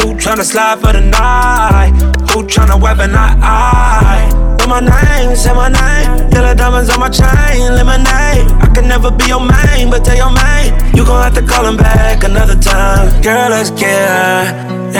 Who 0.00 0.14
tryna 0.18 0.44
slide 0.44 0.80
for 0.80 0.92
the 0.92 1.00
night? 1.00 1.92
Who 2.30 2.42
tryna 2.44 2.80
weapon 2.80 3.14
I? 3.14 3.28
I? 3.40 4.56
Know 4.58 4.66
my 4.66 4.80
name, 4.80 5.36
say 5.36 5.54
my 5.54 5.68
name. 5.68 6.30
Yellow 6.32 6.54
diamonds 6.54 6.90
on 6.90 7.00
my 7.00 7.08
chain, 7.08 7.74
lemonade. 7.74 8.46
I 8.62 8.66
can 8.74 8.88
never 8.88 9.10
be 9.10 9.26
your 9.26 9.40
main, 9.40 9.90
but 9.90 10.04
tell 10.04 10.16
your 10.16 10.32
main. 10.32 10.70
You 10.96 11.04
gon' 11.04 11.22
have 11.22 11.34
to 11.34 11.42
call 11.42 11.66
him 11.66 11.76
back 11.76 12.24
another 12.24 12.58
time. 12.58 13.22
Girl, 13.22 13.50
let's 13.50 13.70
get 13.70 14.08
high 14.08 14.50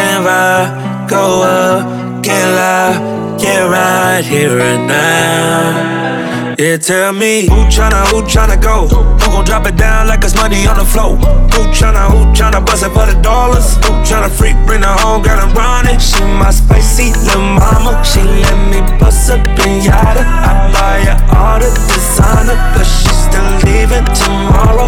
and 0.04 0.24
vibe. 0.26 1.08
Go 1.08 1.42
up, 1.42 2.22
get 2.22 2.44
loud, 2.46 3.40
get 3.40 3.62
right 3.68 4.24
here 4.24 4.58
and 4.58 4.86
now. 4.86 6.31
They 6.62 6.78
tell 6.78 7.12
me 7.12 7.48
who 7.48 7.66
tryna, 7.66 8.06
who 8.06 8.22
tryna 8.22 8.62
go? 8.62 8.86
Who 8.86 9.32
gon' 9.32 9.44
drop 9.44 9.66
it 9.66 9.74
down 9.74 10.06
like 10.06 10.22
it's 10.22 10.36
money 10.36 10.64
on 10.64 10.78
the 10.78 10.84
floor? 10.84 11.16
Who 11.58 11.62
tryna, 11.74 12.06
who 12.06 12.30
tryna 12.30 12.64
bust 12.64 12.86
it 12.86 12.94
for 12.94 13.04
the 13.04 13.20
dollars? 13.20 13.74
Who 13.82 13.98
tryna 14.06 14.30
freak, 14.30 14.54
bring 14.64 14.82
her 14.82 14.96
home, 15.02 15.22
girl 15.22 15.40
and 15.42 15.50
run 15.58 15.88
it? 15.88 15.98
She 16.00 16.22
my 16.22 16.52
spicy 16.52 17.10
little 17.26 17.42
mama. 17.58 17.98
She 18.06 18.22
let 18.22 18.54
me 18.70 18.78
bust 18.94 19.28
a 19.30 19.42
pinata. 19.58 20.22
I 20.22 20.70
buy 20.70 21.02
her 21.10 21.18
all 21.34 21.58
the 21.58 21.66
designer, 21.90 22.54
but 22.78 22.86
she 22.86 23.10
still 23.10 23.50
leaving 23.66 24.06
tomorrow. 24.22 24.86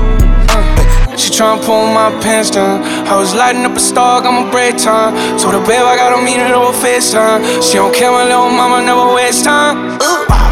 She 1.19 1.35
tryna 1.35 1.59
pull 1.67 1.91
my 1.91 2.15
pants 2.23 2.51
down. 2.51 2.85
I 3.11 3.19
was 3.19 3.35
lighting 3.35 3.65
up 3.67 3.77
a 3.77 3.81
star, 3.81 4.23
got 4.23 4.31
my 4.31 4.49
break 4.49 4.79
time. 4.79 5.11
Told 5.41 5.55
her, 5.59 5.67
babe, 5.67 5.83
I 5.83 5.97
gotta 5.97 6.23
meet 6.23 6.39
her 6.39 6.55
over 6.55 6.71
FaceTime. 6.71 7.43
She 7.67 7.75
don't 7.79 7.93
care, 7.93 8.13
my 8.13 8.23
little 8.23 8.49
mama 8.49 8.79
never 8.79 9.13
waste 9.13 9.43
time. 9.43 9.99
Ooh. 10.01 10.44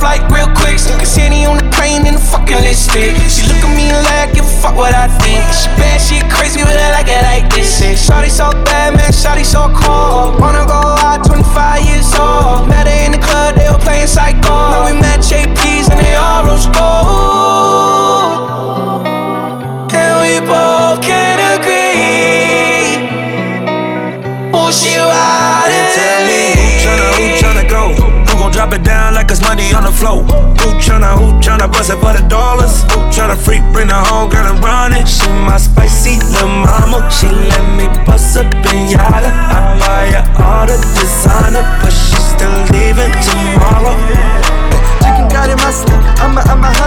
Flight 0.00 0.24
real 0.32 0.48
quick. 0.56 0.80
Cause 0.80 1.14
Henny 1.14 1.44
on 1.44 1.58
the 1.58 1.68
plane 1.76 2.06
in 2.06 2.14
the 2.14 2.20
fucking 2.20 2.56
lipstick. 2.64 3.12
She 3.28 3.44
look 3.44 3.60
at 3.60 3.76
me 3.76 3.92
like, 4.08 4.32
give 4.32 4.48
a 4.48 4.56
fuck 4.64 4.74
what 4.74 4.94
I 4.94 5.12
think. 5.20 5.44
She 5.52 5.68
bad, 5.76 6.00
she 6.00 6.24
crazy, 6.32 6.64
but 6.64 6.72
I 6.72 6.90
like 6.96 7.06
it 7.06 7.20
like 7.20 7.52
this. 7.52 7.84
Shawty 7.84 8.30
so 8.30 8.48
bad, 8.64 8.96
man, 8.96 9.12
shawty 9.12 9.44
so 9.44 9.68
cold. 9.76 10.40
Wanna 10.40 10.64
go 10.64 10.80
out, 11.04 11.20
25 11.26 11.84
years 11.84 12.08
old. 12.16 12.66
Met 12.66 12.88
her 12.88 13.04
in 13.04 13.12
the 13.12 13.20
club, 13.20 13.56
they 13.56 13.68
were 13.68 13.78
playing 13.78 14.08
psycho. 14.08 14.72
Now 14.72 14.86
we 14.88 14.98
met 14.98 15.20
JP's 15.20 15.92
and 15.92 16.00
they 16.00 16.14
all 16.16 16.48
rose 16.48 16.64
gold. 16.72 17.99
Floor? 30.00 30.24
Who 30.24 30.68
tryna, 30.80 31.12
who 31.20 31.36
tryna 31.44 31.70
bust 31.70 31.90
it 31.90 32.00
for 32.00 32.12
the 32.16 32.24
dollars? 32.28 32.82
Who 32.90 32.98
tryna 33.12 33.36
freak, 33.36 33.62
bring 33.72 33.88
her 33.88 34.04
home, 34.10 34.30
girl 34.30 34.46
and 34.48 34.58
run 34.64 34.92
it? 34.94 35.06
She 35.06 35.28
my 35.28 35.58
spicy 35.58 36.16
little 36.32 36.48
mama. 36.48 37.08
She 37.12 37.28
let 37.28 37.64
me 37.76 37.86
bust 38.06 38.36
a 38.36 38.42
pinata. 38.64 39.28
I 39.28 39.60
buy 39.78 40.06
her 40.16 40.24
all 40.42 40.66
the 40.66 40.76
designer, 40.96 41.64
but 41.84 41.92
she 41.92 42.16
still 42.16 42.56
leaving 42.72 43.12
tomorrow. 43.28 44.29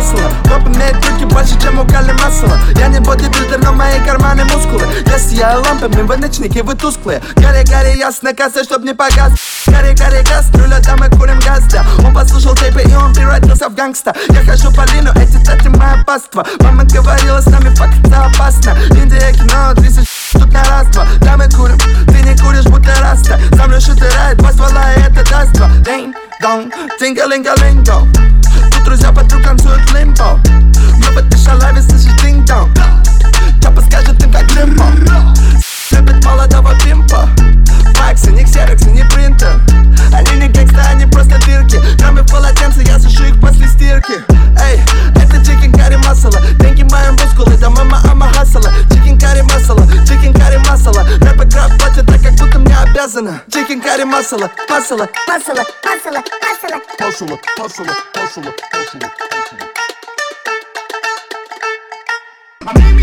Hustler. 0.03 0.29
Папа 0.49 0.67
имеет 0.67 0.95
руки 1.05 1.25
больше, 1.25 1.59
чем 1.59 1.79
у 1.79 1.85
Кали 1.85 2.11
масла 2.11 2.59
Я 2.77 2.87
не 2.87 2.99
бодибилдер, 2.99 3.59
но 3.63 3.73
мои 3.73 3.99
карманы 4.05 4.45
мускулы 4.45 4.85
Я 5.05 5.17
сияю 5.17 5.61
лампами, 5.63 6.01
вы 6.01 6.17
ночники, 6.17 6.59
вы 6.59 6.75
тусклые 6.75 7.21
Гори, 7.35 7.63
гори, 7.63 7.97
ясно, 7.97 8.33
касса, 8.33 8.63
чтоб 8.63 8.83
не 8.83 8.93
погас 8.93 9.33
Гори, 9.65 9.95
гори, 9.95 10.23
руля, 10.53 10.79
да 10.79 10.95
мы 10.97 11.09
курим 11.09 11.39
газ, 11.39 11.63
да 11.71 11.85
Он 12.05 12.13
послушал 12.13 12.55
тейпы 12.55 12.81
и 12.81 12.93
он 12.93 13.13
превратился 13.13 13.69
в 13.69 13.75
гангста 13.75 14.13
Я 14.29 14.43
хожу 14.43 14.71
по 14.71 14.85
лину, 14.93 15.11
эти 15.15 15.43
тати 15.43 15.69
моя 15.69 16.03
паства 16.05 16.45
Мама 16.59 16.83
говорила, 16.83 17.41
с 17.41 17.45
нами 17.47 17.73
факт 17.75 17.95
опасно 18.05 18.77
Индия, 18.91 19.33
кино, 19.33 19.73
30 19.75 20.07
штук 20.07 20.51
на 20.51 20.63
раз, 20.65 20.87
два 20.87 21.05
Да 21.21 21.37
мы 21.37 21.49
курим, 21.49 21.77
ты 22.07 22.21
не 22.21 22.37
куришь, 22.37 22.65
будто 22.65 22.93
раста 22.99 23.39
Сам 23.55 23.71
лишь 23.71 23.87
утирает, 23.87 24.37
два 24.37 24.51
ствола, 24.51 24.93
и 24.93 25.01
это 25.01 25.29
даст 25.29 25.53
два 25.53 25.69
День, 25.85 26.13
дong, 26.43 26.69
тинга-линга-линго 26.99 28.05
Тут 28.69 28.83
друзья 28.83 29.13
подруг 29.13 29.43
танцуют 29.43 29.89
лимбо 29.93 30.37
Мы 30.97 31.13
в 31.13 31.17
этой 31.17 31.39
шалаве 31.39 31.81
слышишь 31.81 32.21
динг-донг 32.21 32.77
Чапа 33.61 33.81
скажет 33.81 34.21
им 34.21 34.31
как 34.31 34.51
лимбо 34.51 34.83
Любит 35.91 36.25
молодого 36.25 36.77
пимпа 36.83 37.29
Факсы, 37.95 38.31
не 38.31 38.43
ксероксы, 38.43 38.89
не 38.89 39.05
принтер 39.05 39.57
Они 40.13 40.31
не 40.31 40.49
гангста, 40.49 40.81
они 40.89 41.05
просто 41.05 41.39
дырки 41.45 41.77
в 41.77 42.31
полотенце, 42.31 42.81
я 42.81 42.99
сушу 42.99 43.23
их 43.23 43.39
после 43.39 43.65
стирки 43.67 44.21
Эй, 44.59 44.81
это 45.42 45.44
чикен 45.44 45.72
карри 45.72 45.96
масала 45.96 46.40
Деньги 46.60 46.82
мои 46.90 47.10
мускулы, 47.10 47.56
да 47.56 47.70
мама 47.70 48.00
ама 48.10 48.32
хасала 48.32 48.70
Чикен 48.90 49.18
карри 49.18 49.42
масала, 49.42 49.86
чикен 50.06 50.32
карри 50.32 50.58
масала 50.68 51.04
Рэп 51.04 51.44
игра 51.44 51.68
платят 51.78 52.06
так, 52.06 52.22
как 52.22 52.32
будто 52.34 52.58
мне 52.58 52.76
обязана 52.76 53.42
Чикен 53.52 53.80
карри 53.80 54.04
масала, 54.04 54.50
масала, 54.68 55.08
масала, 55.28 55.64
масала, 55.84 56.22
масала 56.42 56.80
Масала, 57.00 57.38
масала, 57.58 57.90
масала, 58.14 58.52
масала 58.64 59.10
У 62.60 63.01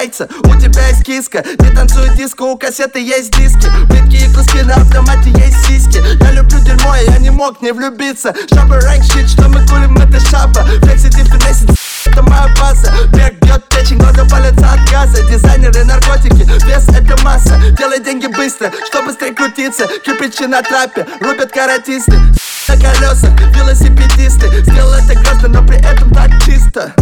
яйца, 0.00 0.28
у 0.44 0.54
тебя 0.58 0.88
есть 0.88 1.04
киска 1.04 1.44
Не 1.58 1.70
танцует 1.70 2.14
диско, 2.14 2.42
у 2.42 2.56
кассеты 2.56 3.00
есть 3.00 3.30
диски. 3.36 3.68
Плитки 3.88 4.24
и 4.24 4.34
куски 4.34 4.62
на 4.62 4.74
автомате 4.74 5.30
есть 5.30 5.66
сиськи. 5.66 6.02
Я 6.22 6.32
люблю 6.32 6.58
дерьмо, 6.60 6.94
я 6.96 7.18
не 7.18 7.30
мог 7.30 7.60
не 7.60 7.72
влюбиться. 7.72 8.34
Шаба 8.52 8.80
ранг 8.80 9.04
щит, 9.04 9.28
что 9.28 9.48
мы 9.48 9.66
курим, 9.66 9.96
это 9.96 10.18
шаба 10.20 10.64
Флексити, 10.82 11.24
финесит, 11.24 11.70
это 12.06 12.22
моя 12.22 12.48
база. 12.58 12.92
Бег 13.12 13.38
бьет 13.42 13.64
печень, 13.68 13.98
глаза 13.98 14.24
палятся 14.24 14.72
от 14.72 14.90
газа. 14.90 15.22
Дизайнеры, 15.28 15.84
наркотики, 15.84 16.48
вес 16.66 16.88
это 16.88 17.22
масса. 17.22 17.60
Делай 17.78 18.02
деньги 18.02 18.26
быстро, 18.26 18.72
что 18.86 19.02
быстрее 19.02 19.34
крутиться. 19.34 19.86
Кирпичи 20.04 20.46
на 20.46 20.62
трапе, 20.62 21.06
рубят 21.20 21.50
каратисты. 21.52 22.12
На 22.68 22.76
колесах, 22.76 23.32
велосипедисты. 23.56 24.46
Сделал 24.62 24.92
это 24.92 25.14
грозно, 25.18 25.48
но 25.48 25.66
при 25.66 25.78
этом 25.78 26.14
так 26.14 26.30
чисто 26.44 26.94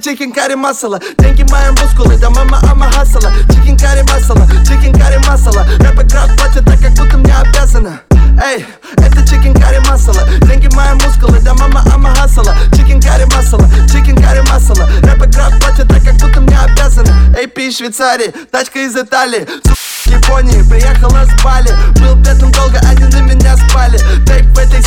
chicken 0.00 0.32
curry 0.32 0.54
masala 0.54 0.98
Деньги 1.18 1.44
мои 1.50 1.70
мускулы, 1.70 2.16
да 2.16 2.30
mama, 2.30 2.58
I'm 2.70 2.90
a 2.92 2.97
hustler 2.97 3.32
Chicken 3.52 3.76
curry 3.76 4.02
masala, 4.02 4.46
chicken 4.66 4.92
curry 4.92 5.18
masala 5.26 5.66
Рэп 5.78 6.02
игра 6.02 6.26
платят 6.36 6.64
так, 6.64 6.80
как 6.80 6.92
будто 6.92 7.18
мне 7.18 7.34
обязана 7.34 8.00
Эй, 8.42 8.64
это 8.96 9.26
chicken 9.28 9.54
curry 9.54 9.78
masala 9.88 10.26
Деньги 10.42 10.68
мои 10.74 10.94
мускулы, 10.94 11.40
да 11.40 11.54
mama, 11.54 11.84
I'm 11.92 12.14
a 12.14 12.19
hustler 12.19 12.54
Chicken 12.74 13.00
curry 13.00 13.24
masala, 13.34 13.68
chicken 13.90 14.16
curry 14.16 14.40
masala 14.50 14.88
Рэп 15.02 15.26
игра 15.26 15.50
платят 15.60 15.88
так, 15.88 16.02
как 16.02 16.14
будто 16.14 16.40
мне 16.40 16.58
обязана 16.58 17.36
AP 17.36 17.70
Швейцарии, 17.70 18.32
тачка 18.50 18.78
из 18.80 18.96
Италии. 18.96 19.46
С 19.64 20.06
Японии, 20.06 20.62
приехала 20.68 21.24
с 21.24 21.42
Бали. 21.42 21.70
Был 22.00 22.16
бедным 22.16 22.50
долго, 22.52 22.78
они 22.88 23.04
на 23.04 23.20
меня 23.20 23.56
спали. 23.56 23.98
Тейп 24.26 24.46
в 24.46 24.58
этой 24.58 24.82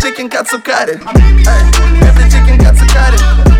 chicken 0.00 0.28
katsu 0.28 0.64
curry 0.64 1.00
Эй, 1.14 2.08
это 2.08 2.30
chicken 2.30 2.58
katsu 2.64 3.10
curry 3.10 3.57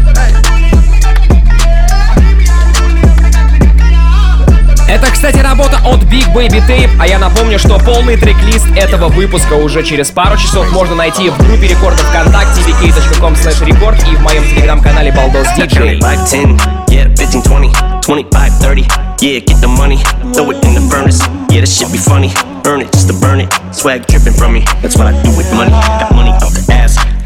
Это, 4.89 5.11
кстати, 5.11 5.37
работа 5.37 5.79
от 5.85 6.03
Big 6.05 6.33
Baby 6.35 6.67
Tape, 6.67 6.91
а 6.99 7.07
я 7.07 7.19
напомню, 7.19 7.59
что 7.59 7.79
полный 7.79 8.17
трек-лист 8.17 8.67
этого 8.75 9.09
выпуска 9.09 9.53
уже 9.53 9.83
через 9.83 10.11
пару 10.11 10.39
часов 10.39 10.73
можно 10.73 10.95
найти 10.95 11.29
в 11.29 11.37
группе 11.37 11.69
рекордов 11.69 12.01
ВКонтакте 12.09 12.63
vk.com 12.63 13.35
slash 13.35 13.63
record 13.67 14.01
и 14.11 14.17
в 14.17 14.21
моем 14.23 14.43
телеграм-канале 14.45 15.13
Балдос 15.13 15.47
Диджей. 15.57 16.01
5, 16.01 16.31
10, 16.31 16.47
yeah, 16.89 17.17
15, 17.17 17.43
20, 17.45 17.73
25, 18.07 18.53
30. 18.61 18.89
Yeah, 19.21 19.41
get 19.41 19.61
the 19.61 19.69
money, 19.69 19.99
throw 20.33 20.51
it 20.53 20.65
in 20.65 20.75
the 20.75 20.81
furnace. 20.91 21.21
Yeah, 21.51 21.61
that 21.61 21.69
shit 21.69 21.93
be 21.93 21.99
funny. 21.99 22.33
Earn 22.65 22.81
it 22.81 22.93
just 22.93 23.09
to 23.09 23.15
burn 23.15 23.41
it. 23.41 23.53
Swag 23.73 24.07
dripping 24.07 24.33
from 24.33 24.55
me, 24.55 24.65
that's 24.81 24.97
what 24.97 25.07
I 25.07 25.13
do 25.23 25.37
with 25.37 25.53
money. 25.53 25.71
Got 25.71 26.15
money 26.15 26.31
out 26.31 26.53
the 26.55 26.65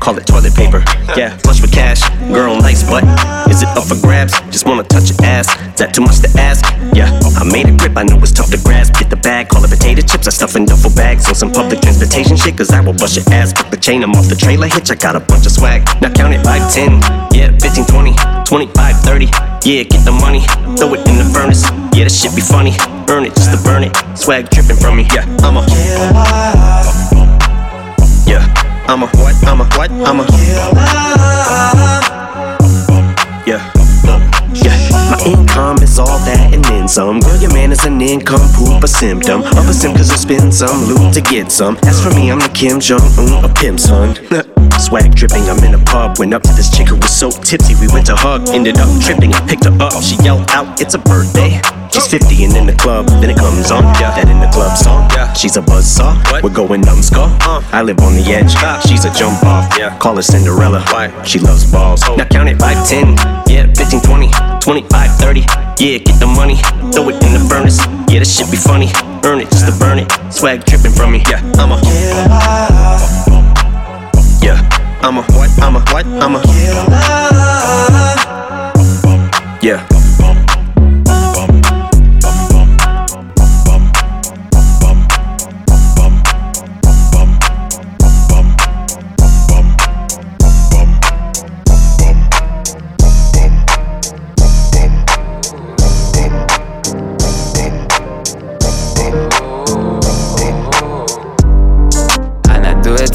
call 0.02 0.18
it 0.18 0.26
toilet 0.26 0.52
paper. 0.54 0.82
Yeah, 1.14 1.38
flush 1.38 1.62
with 1.62 1.70
cash, 1.70 2.02
girl, 2.34 2.58
nice 2.58 2.82
butt. 2.82 3.04
Is 3.48 3.62
it 3.62 3.68
up 3.78 3.86
for 3.86 3.94
grabs? 4.02 4.34
Just 4.50 4.66
wanna 4.66 4.82
touch 4.82 5.10
your 5.10 5.22
ass. 5.22 5.46
Is 5.46 5.78
that 5.78 5.94
too 5.94 6.02
much 6.02 6.18
to 6.26 6.30
ask? 6.42 6.66
Yeah, 6.92 7.06
I 7.38 7.44
made 7.44 7.68
a 7.68 7.72
grip, 7.78 7.96
I 7.96 8.02
know 8.02 8.18
it's 8.18 8.32
tough 8.32 8.50
to 8.50 8.58
grasp. 8.58 8.98
Get 8.98 9.10
the 9.10 9.16
bag, 9.16 9.48
call 9.48 9.62
it 9.64 9.70
potato 9.70 10.02
chips. 10.02 10.26
I 10.26 10.30
stuff 10.30 10.56
in 10.56 10.66
duffel 10.66 10.90
bags 10.90 11.28
on 11.28 11.36
some 11.36 11.52
public 11.52 11.80
transportation 11.80 12.36
shit, 12.36 12.58
cause 12.58 12.72
I 12.72 12.80
will 12.80 12.94
bust 12.94 13.14
your 13.14 13.26
ass. 13.30 13.52
Fuck 13.52 13.70
the 13.70 13.76
chain, 13.76 14.02
I'm 14.02 14.10
off 14.18 14.28
the 14.28 14.34
trailer 14.34 14.66
hitch. 14.66 14.90
I 14.90 14.96
got 14.96 15.14
a 15.14 15.20
bunch 15.20 15.46
of 15.46 15.52
swag. 15.52 15.86
Now 16.02 16.10
count 16.10 16.34
it 16.34 16.42
5, 16.42 16.74
10, 16.74 16.98
yeah, 17.30 17.54
15, 17.62 17.86
20, 17.86 18.12
25, 18.44 18.96
30. 19.06 19.26
Yeah, 19.62 19.86
get 19.86 20.02
the 20.04 20.10
money, 20.10 20.42
throw 20.74 20.94
it 20.98 21.06
in 21.06 21.14
the 21.14 21.30
furnace. 21.30 21.62
Yeah, 21.94 22.10
that 22.10 22.12
shit 22.12 22.34
be 22.34 22.42
funny. 22.42 22.74
Burn 23.06 23.22
it 23.22 23.38
just 23.38 23.54
to 23.54 23.58
burn 23.62 23.84
it. 23.84 23.94
Swag 24.18 24.50
dripping 24.50 24.82
from 24.82 24.96
me. 24.96 25.06
Yeah, 25.14 25.30
I'm 25.46 25.62
a. 25.62 27.11
I'm 28.92 29.04
a 29.04 29.06
what? 29.06 29.34
I'm 29.48 29.58
a 29.58 29.64
what? 29.64 29.90
I'm 29.90 30.20
a. 30.20 30.24
Yeah. 33.46 33.72
Yeah, 34.52 35.08
my 35.08 35.18
income 35.24 35.82
is 35.82 35.98
all 35.98 36.18
that 36.26 36.50
and 36.52 36.62
then 36.66 36.86
some. 36.88 37.20
Girl, 37.20 37.40
your 37.40 37.54
man 37.54 37.72
is 37.72 37.86
an 37.86 38.02
income 38.02 38.46
poop, 38.52 38.84
a 38.84 38.86
symptom 38.86 39.44
of 39.44 39.66
a 39.66 39.72
sim, 39.72 39.96
cause 39.96 40.10
I 40.10 40.16
spend 40.16 40.54
some 40.54 40.84
loot 40.84 41.14
to 41.14 41.22
get 41.22 41.50
some. 41.50 41.78
As 41.84 42.04
for 42.04 42.10
me, 42.10 42.30
I'm 42.30 42.38
the 42.38 42.50
Kim 42.50 42.80
Jong 42.80 43.00
Un, 43.16 43.42
a 43.42 43.48
pimp 43.54 43.80
son. 43.80 44.14
Swag 44.82 45.14
dripping, 45.14 45.48
I'm 45.48 45.62
in 45.64 45.74
a 45.74 45.84
pub. 45.84 46.18
Went 46.18 46.34
up 46.34 46.42
to 46.42 46.52
this 46.52 46.68
chick 46.76 46.88
who 46.88 46.96
was 46.96 47.16
so 47.16 47.30
tipsy, 47.30 47.74
we 47.80 47.86
went 47.92 48.06
to 48.06 48.16
hug. 48.16 48.48
Ended 48.48 48.78
up 48.78 48.90
tripping, 49.00 49.32
I 49.32 49.40
picked 49.46 49.64
her 49.64 49.76
up. 49.80 50.02
She 50.02 50.16
yelled 50.22 50.50
out, 50.50 50.80
It's 50.80 50.94
a 50.94 50.98
birthday. 50.98 51.60
She's 51.92 52.08
50 52.08 52.44
and 52.44 52.56
in 52.56 52.66
the 52.66 52.72
club, 52.72 53.06
then 53.20 53.30
it 53.30 53.36
comes 53.36 53.70
on. 53.70 53.84
Yeah, 54.00 54.16
that 54.16 54.28
in 54.28 54.40
the 54.40 54.48
club 54.48 54.76
song. 54.76 55.08
Yeah, 55.12 55.32
she's 55.34 55.56
a 55.56 55.60
buzzsaw. 55.60 56.42
We're 56.42 56.48
going 56.48 56.80
numbskull. 56.80 57.28
Uh, 57.44 57.62
I 57.70 57.82
live 57.82 58.00
on 58.00 58.16
the 58.16 58.24
edge. 58.32 58.50
She's 58.88 59.04
a 59.04 59.12
jump 59.12 59.44
off. 59.44 59.76
Yeah, 59.78 59.96
call 59.98 60.16
her 60.16 60.22
Cinderella. 60.22 60.80
Why? 60.88 61.12
She 61.24 61.38
loves 61.38 61.70
balls. 61.70 62.00
Now 62.16 62.24
count 62.24 62.48
it 62.48 62.58
5, 62.58 62.88
10, 62.88 63.16
yeah, 63.46 63.70
15, 63.76 64.00
20, 64.00 64.30
25, 64.60 65.16
30. 65.20 65.40
Yeah, 65.78 65.98
get 65.98 66.18
the 66.18 66.26
money, 66.26 66.56
throw 66.92 67.08
it 67.10 67.22
in 67.22 67.36
the 67.36 67.44
furnace. 67.48 67.78
Yeah, 68.08 68.20
this 68.20 68.36
shit 68.36 68.50
be 68.50 68.56
funny. 68.56 68.88
Earn 69.24 69.40
it 69.40 69.50
just 69.50 69.66
to 69.68 69.72
burn 69.78 69.98
it. 70.00 70.10
Swag 70.32 70.64
dripping 70.64 70.92
from 70.92 71.12
me. 71.12 71.22
Yeah, 71.28 71.44
I'm 71.60 71.72
a. 71.72 71.80
Yeah, 71.84 73.41
I'm 74.44 75.18
a? 75.18 75.22
I'm 75.60 75.76
a? 75.76 75.84
I'm 76.20 76.34
a. 76.34 76.42
Yeah. 79.62 80.01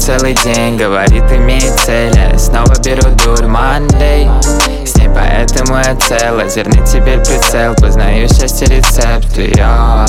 Целый 0.08 0.32
день, 0.42 0.78
говорит, 0.78 1.30
имеет 1.30 1.78
цели. 1.80 2.34
Снова 2.38 2.72
беру 2.82 3.02
дур 3.22 3.44
Monday. 3.44 4.26
С 4.86 4.96
ней 4.96 5.10
поэтому 5.14 5.76
я 5.76 5.94
цел 5.96 6.36
Лазерный 6.36 6.82
теперь 6.86 7.18
прицел 7.18 7.74
Познаю 7.74 8.26
счастье 8.26 8.68
рецепт 8.68 9.36
Йо. 9.36 10.06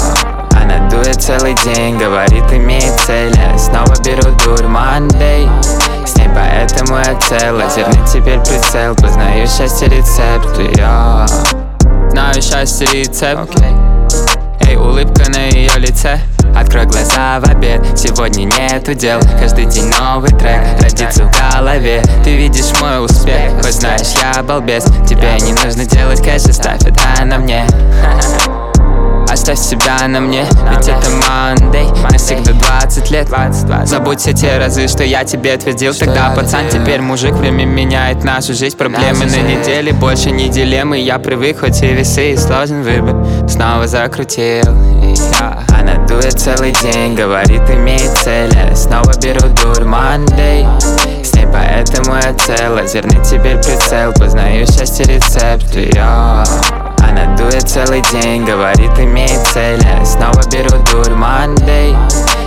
Она 0.58 0.90
дует 0.90 1.22
целый 1.22 1.54
день, 1.66 1.98
говорит, 1.98 2.46
имеет 2.54 2.98
цели. 3.02 3.58
Снова 3.58 3.94
беру 4.02 4.32
дур 4.46 4.66
Monday. 4.68 5.50
С 6.06 6.16
ней 6.16 6.30
поэтому 6.34 6.98
я 7.00 7.20
цел 7.20 7.58
Лазерный 7.58 8.08
теперь 8.08 8.40
прицел 8.40 8.96
Познаю 8.96 9.46
счастье 9.48 9.90
рецепт 9.90 10.58
Йо. 10.78 11.26
Знаю 12.12 12.42
счастье 12.42 12.88
рецепт 12.88 13.54
Эй, 13.62 13.76
улыбка 14.80 15.30
на 15.30 15.48
ее 15.48 15.72
лице. 15.78 16.20
Открой 16.56 16.86
глаза 16.86 17.39
в 17.39 17.50
обед, 17.50 17.82
сегодня 17.98 18.46
нету 18.46 18.94
дел. 18.94 19.20
Каждый 19.39 19.65
день 19.65 19.92
новый 20.00 20.30
трек 20.32 20.82
родится 20.82 21.26
в 21.26 21.54
голове. 21.54 22.02
Ты 22.24 22.36
видишь 22.36 22.72
мой 22.82 23.04
успех, 23.04 23.54
хоть 23.62 23.74
знаешь 23.74 24.13
я 24.22 24.42
балбес. 24.44 24.86
Тебе 25.08 25.38
не 25.42 25.54
нужно 25.54 25.86
делать 25.86 26.22
кэш, 26.22 26.46
оставь 26.46 26.82
это 26.84 27.26
на 27.26 27.38
мне 27.38 27.65
Оставь 29.39 29.58
себя 29.58 30.06
на 30.06 30.19
мне, 30.19 30.43
ведь 30.69 30.89
это 30.89 31.08
Monday 31.12 32.12
Навсегда 32.12 32.52
20 32.52 33.10
лет. 33.10 33.30
Забудь 33.86 34.19
все 34.19 34.34
те 34.34 34.58
разы, 34.58 34.89
что 34.89 35.06
я 35.06 35.23
тебе 35.23 35.56
твердил. 35.56 35.93
Тогда 35.93 36.32
пацан, 36.36 36.67
теперь 36.69 36.99
мужик 36.99 37.32
Время 37.36 37.63
меняет 37.63 38.25
нашу 38.25 38.54
жизнь. 38.54 38.75
Проблемы 38.75 39.28
на 39.28 39.39
неделе, 39.39 39.93
больше 39.93 40.32
не 40.32 40.49
дилеммы. 40.49 40.99
Я 40.99 41.19
привык, 41.19 41.62
хоть 41.62 41.82
и 41.82 41.88
весы, 41.88 42.34
и 42.34 42.38
сложен 42.38 42.84
выбор. 42.84 43.15
Снова 43.47 43.88
закрутил. 43.88 44.65
Она 45.69 46.06
дует 46.06 46.38
целый 46.38 46.73
день, 46.73 47.15
говорит, 47.15 47.62
имеет 47.69 48.17
цели 48.17 48.75
Снова 48.75 49.13
беру 49.21 49.47
дур 49.56 49.88
Monday. 49.88 50.67
С 51.23 51.34
ней 51.34 51.47
поэтому 51.47 52.15
я 52.15 52.34
цел. 52.34 52.73
Лазерный 52.73 53.23
теперь 53.23 53.56
прицел. 53.56 54.12
Познаю 54.19 54.67
счастье 54.67 55.06
рецепт 55.06 55.73
Йо. 55.78 56.43
Она 57.02 57.36
дует 57.36 57.70
целый 57.70 58.02
день, 58.12 58.46
говорит, 58.46 58.98
имеет 59.00 59.46
цели 59.48 60.04
Снова 60.04 60.42
беру 60.52 60.78
дур 60.92 61.14
Monday. 61.18 61.96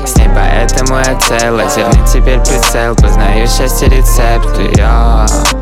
С 0.06 0.16
ней 0.16 0.28
поэтому 0.34 0.98
я 0.98 1.18
цел 1.18 1.56
Лазерный 1.56 2.06
теперь 2.06 2.40
прицел 2.40 2.94
Познаю 2.96 3.46
счастье 3.46 3.88
рецепт 3.88 4.58
Йо. 4.78 5.61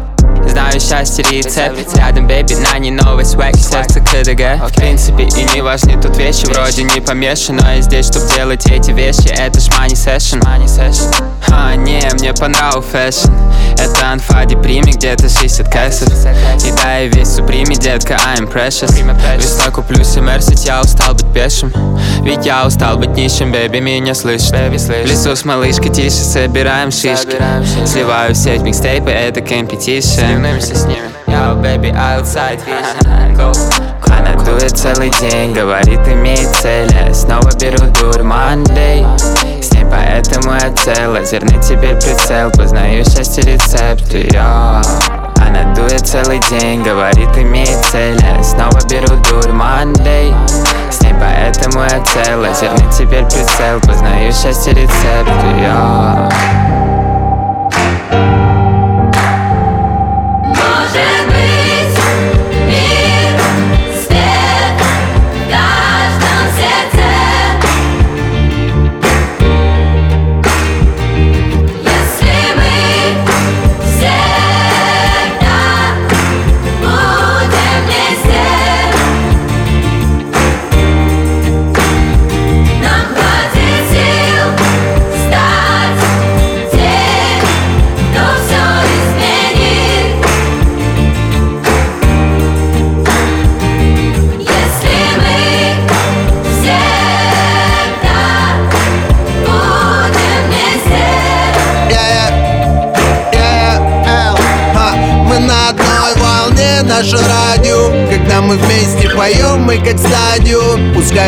Знаю 0.50 0.80
счастье 0.80 1.24
рецепт 1.30 1.96
Рядом, 1.96 2.26
бэби, 2.26 2.54
на 2.54 2.78
не 2.78 2.90
новый 2.90 3.24
свек. 3.24 3.54
Сердце 3.56 4.00
КДГ 4.00 4.68
В 4.68 4.74
принципе 4.74 5.24
и 5.24 5.44
не 5.54 5.62
важны 5.62 6.00
тут 6.00 6.16
вещи. 6.16 6.46
Вроде 6.46 6.82
не 6.82 7.00
помешан, 7.00 7.56
но 7.56 7.72
я 7.72 7.80
здесь, 7.80 8.06
чтоб 8.06 8.22
делать 8.34 8.66
эти 8.66 8.90
вещи. 8.90 9.28
Это 9.28 9.60
ж 9.60 9.68
money 9.68 9.94
session. 9.94 10.40
А, 11.52 11.74
не, 11.74 12.00
мне 12.14 12.32
понрав 12.32 12.84
фэшн 12.86 13.30
Это 13.76 14.12
анфа 14.12 14.44
деприми, 14.44 14.92
где-то 14.92 15.28
60 15.28 15.68
кэсов 15.68 16.08
И 16.64 16.70
да, 16.72 16.98
я 16.98 17.06
весь 17.08 17.34
суприме, 17.34 17.74
детка, 17.74 18.16
I'm 18.36 18.50
precious. 18.52 18.92
Весной 19.36 19.72
куплю 19.72 20.04
себе 20.04 20.22
Мерсить, 20.22 20.64
я 20.64 20.80
устал 20.80 21.14
быть 21.14 21.32
пешим. 21.32 21.72
Ведь 22.22 22.46
я 22.46 22.66
устал 22.66 22.96
быть 22.98 23.10
нищим, 23.10 23.52
бэби, 23.52 23.78
меня 23.78 24.14
слышит 24.14 24.52
В 24.52 25.06
лесу 25.06 25.34
с 25.34 25.44
малышкой 25.44 25.90
тише, 25.90 26.16
собираем 26.16 26.90
шишки. 26.90 27.36
Сливаю 27.86 28.34
в 28.34 28.36
сеть 28.36 28.62
микстейпы, 28.62 29.10
это 29.10 29.40
компетишн 29.40 30.39
Соревнуемся 30.40 30.74
с 30.74 30.86
ними. 30.86 31.02
Yo, 31.26 31.54
baby, 31.60 31.92
outside 31.92 32.60
vision 32.64 33.54
Она 34.08 34.42
дует 34.42 34.70
целый 34.70 35.10
день, 35.20 35.52
говорит, 35.52 36.00
имеет 36.08 36.48
цели 36.56 37.12
Снова 37.12 37.50
беру 37.60 37.84
дур 38.00 38.22
Monday. 38.22 39.04
С 39.60 39.70
ней 39.72 39.84
поэтому 39.84 40.54
я 40.54 40.72
цел. 40.74 41.12
Лазерный 41.12 41.60
теперь 41.60 41.94
прицел 41.96 42.50
Познаю 42.52 43.04
счастье 43.04 43.42
рецепт 43.42 44.14
Йо. 44.14 44.80
Она 45.46 45.74
дует 45.74 46.06
целый 46.06 46.40
день, 46.48 46.82
говорит, 46.82 47.36
имеет 47.36 47.84
цели 47.84 48.42
Снова 48.42 48.80
беру 48.88 49.14
дур 49.28 49.50
Monday. 49.52 50.34
С 50.90 51.02
ней 51.02 51.14
поэтому 51.20 51.82
я 51.82 52.02
цел. 52.02 52.40
Лазерный 52.40 52.90
теперь 52.90 53.24
прицел 53.24 53.78
Познаю 53.82 54.32
счастье 54.32 54.72
рецепт 54.72 55.30
Йо. 55.60 56.89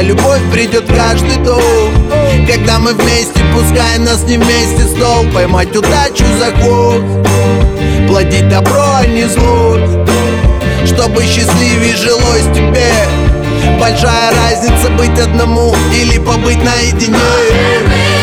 Любовь 0.02 0.40
придет 0.52 0.88
в 0.88 0.94
каждый 0.94 1.36
дом. 1.44 1.62
Когда 2.46 2.78
мы 2.78 2.92
вместе, 2.92 3.40
пускай 3.54 3.98
нас 3.98 4.24
не 4.24 4.36
вместе 4.36 4.82
стол 4.96 5.24
Поймать 5.32 5.74
удачу 5.76 6.24
за 6.38 6.52
хвост 6.56 7.04
Плодить 8.08 8.48
добро, 8.48 8.84
а 8.96 9.06
не 9.06 9.24
зло. 9.24 9.78
Чтобы 10.84 11.22
счастливее 11.22 11.96
жилось 11.96 12.54
тебе. 12.54 12.92
Большая 13.78 14.32
разница 14.34 14.90
быть 14.90 15.18
одному 15.18 15.74
или 15.94 16.18
побыть 16.18 16.62
наедине 16.62 18.21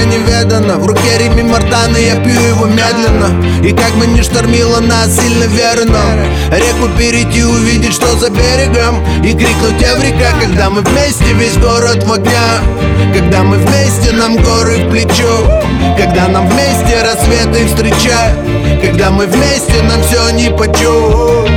завтра 0.00 0.04
неведано. 0.04 0.78
В 0.78 0.86
руке 0.86 1.18
Реми 1.18 1.42
Мартана, 1.42 1.96
я 1.96 2.16
пью 2.16 2.40
его 2.40 2.66
медленно. 2.66 3.30
И 3.64 3.72
как 3.72 3.92
бы 3.94 4.06
ни 4.06 4.20
штормило 4.22 4.80
нас, 4.80 5.16
сильно 5.16 5.44
верно 5.44 5.98
Реку 6.50 6.88
перейти, 6.98 7.44
увидеть, 7.44 7.94
что 7.94 8.16
за 8.16 8.30
берегом. 8.30 9.04
И 9.24 9.32
крикнуть 9.32 9.82
Эврика, 9.82 10.32
когда 10.40 10.70
мы 10.70 10.82
вместе, 10.82 11.32
весь 11.34 11.56
город 11.56 12.04
в 12.04 12.12
огня 12.12 12.60
Когда 13.14 13.42
мы 13.42 13.58
вместе, 13.58 14.12
нам 14.12 14.36
горы 14.36 14.84
в 14.84 14.90
плечо. 14.90 15.60
Когда 15.96 16.28
нам 16.28 16.48
вместе 16.48 17.02
рассветы 17.02 17.66
встречают. 17.66 18.38
Когда 18.82 19.10
мы 19.10 19.26
вместе, 19.26 19.82
нам 19.82 20.02
все 20.02 20.30
ни 20.30 20.48
по 20.48 20.66
Может 20.66 21.50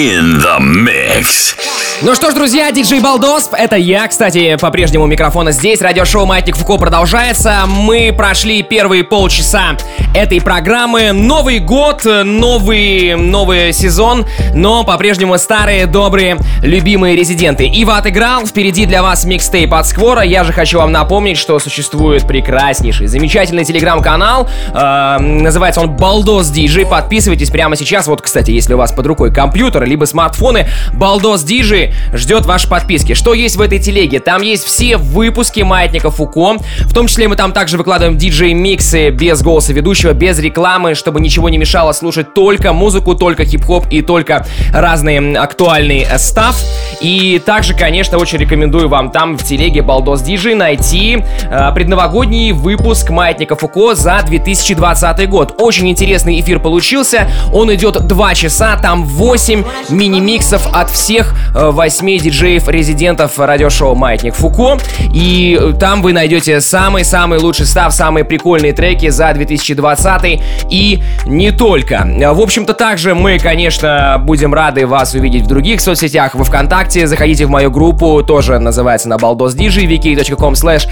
in 0.00 0.40
the 0.40 0.58
mix. 0.58 1.54
Ну 2.00 2.14
что 2.14 2.30
ж, 2.30 2.34
друзья, 2.34 2.69
диджей 2.72 3.00
Балдосп, 3.00 3.54
это 3.54 3.76
я, 3.76 4.06
кстати, 4.06 4.56
по-прежнему 4.60 5.06
микрофона 5.06 5.50
здесь. 5.50 5.80
Радиошоу 5.80 6.26
Маятник 6.26 6.56
Фуко 6.56 6.76
продолжается. 6.76 7.62
Мы 7.66 8.12
прошли 8.16 8.62
первые 8.62 9.02
полчаса 9.02 9.76
этой 10.14 10.40
программы. 10.40 11.12
Новый 11.12 11.58
год, 11.58 12.04
новый, 12.04 13.16
новый 13.16 13.72
сезон, 13.72 14.26
но 14.54 14.84
по-прежнему 14.84 15.38
старые, 15.38 15.86
добрые, 15.86 16.36
любимые 16.62 17.16
резиденты. 17.16 17.66
Ива 17.66 17.96
отыграл, 17.96 18.46
впереди 18.46 18.86
для 18.86 19.02
вас 19.02 19.24
микстейп 19.24 19.74
от 19.74 19.86
Сквора. 19.86 20.22
Я 20.22 20.44
же 20.44 20.52
хочу 20.52 20.78
вам 20.78 20.92
напомнить, 20.92 21.38
что 21.38 21.58
существует 21.58 22.26
прекраснейший, 22.26 23.06
замечательный 23.06 23.64
телеграм-канал. 23.64 24.48
Э, 24.72 25.18
называется 25.18 25.80
он 25.80 25.90
Балдос 25.96 26.50
Диджей. 26.50 26.86
Подписывайтесь 26.86 27.50
прямо 27.50 27.76
сейчас. 27.76 28.06
Вот, 28.06 28.20
кстати, 28.22 28.50
если 28.50 28.74
у 28.74 28.78
вас 28.78 28.92
под 28.92 29.06
рукой 29.06 29.32
компьютер, 29.32 29.84
либо 29.84 30.04
смартфоны, 30.04 30.68
Балдос 30.92 31.42
Диджи 31.42 31.92
ждет 32.12 32.46
ваши 32.60 32.68
подписки. 32.68 33.14
Что 33.14 33.32
есть 33.32 33.56
в 33.56 33.60
этой 33.60 33.78
телеге? 33.78 34.20
Там 34.20 34.42
есть 34.42 34.64
все 34.64 34.96
выпуски 34.96 35.60
Маятника 35.60 36.10
Фуко, 36.10 36.56
в 36.80 36.92
том 36.92 37.06
числе 37.06 37.28
мы 37.28 37.36
там 37.36 37.52
также 37.52 37.78
выкладываем 37.78 38.18
диджей-миксы 38.18 39.10
без 39.10 39.42
голоса 39.42 39.72
ведущего, 39.72 40.12
без 40.12 40.38
рекламы, 40.38 40.94
чтобы 40.94 41.20
ничего 41.20 41.48
не 41.48 41.58
мешало 41.58 41.92
слушать 41.92 42.34
только 42.34 42.72
музыку, 42.72 43.14
только 43.14 43.44
хип-хоп 43.44 43.86
и 43.90 44.02
только 44.02 44.46
разные 44.72 45.38
актуальные 45.38 46.06
став. 46.18 46.56
И 47.00 47.40
также, 47.44 47.74
конечно, 47.74 48.18
очень 48.18 48.38
рекомендую 48.38 48.88
вам 48.88 49.10
там 49.10 49.38
в 49.38 49.44
телеге 49.44 49.82
Балдос 49.82 50.20
Диджи 50.22 50.54
найти 50.54 51.24
э, 51.50 51.72
предновогодний 51.74 52.52
выпуск 52.52 53.10
Маятника 53.10 53.56
Фуко 53.56 53.94
за 53.94 54.20
2020 54.26 55.28
год. 55.30 55.54
Очень 55.58 55.88
интересный 55.88 56.40
эфир 56.40 56.58
получился. 56.58 57.30
Он 57.52 57.72
идет 57.74 58.06
2 58.06 58.34
часа, 58.34 58.76
там 58.76 59.04
8 59.04 59.64
мини-миксов 59.88 60.66
от 60.74 60.90
всех 60.90 61.34
э, 61.54 61.70
8 61.70 62.18
диджеев-резидентов 62.50 63.38
радиошоу 63.38 63.94
Маятник 63.94 64.34
Фуко. 64.34 64.78
И 65.12 65.58
там 65.78 66.02
вы 66.02 66.12
найдете 66.12 66.60
самый-самый 66.60 67.38
лучший 67.38 67.66
став, 67.66 67.92
самые 67.92 68.24
прикольные 68.24 68.72
треки 68.72 69.08
за 69.08 69.32
2020 69.32 70.40
и 70.68 71.02
не 71.26 71.52
только. 71.52 72.06
В 72.32 72.40
общем-то, 72.40 72.74
также 72.74 73.14
мы, 73.14 73.38
конечно, 73.38 74.20
будем 74.20 74.52
рады 74.52 74.86
вас 74.86 75.14
увидеть 75.14 75.42
в 75.42 75.46
других 75.46 75.80
соцсетях, 75.80 76.34
во 76.34 76.44
Вконтакте. 76.44 77.06
Заходите 77.06 77.46
в 77.46 77.50
мою 77.50 77.70
группу, 77.70 78.22
тоже 78.22 78.58
называется 78.58 79.08
на 79.08 79.16
Диджи, 79.16 79.82
wiki.com 79.82 80.54
slash 80.54 80.88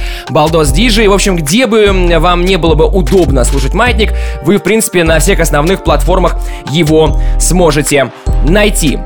Диджи. 0.73 1.09
В 1.09 1.12
общем, 1.12 1.37
где 1.37 1.66
бы 1.66 1.90
вам 2.18 2.44
не 2.44 2.57
было 2.57 2.75
бы 2.75 2.87
удобно 2.87 3.44
слушать 3.44 3.75
Маятник, 3.75 4.12
вы, 4.42 4.59
в 4.59 4.62
принципе, 4.62 5.05
на 5.05 5.18
всех 5.18 5.40
основных 5.40 5.83
платформах 5.83 6.37
его 6.71 7.18
сможете 7.40 8.12
найти. 8.44 8.99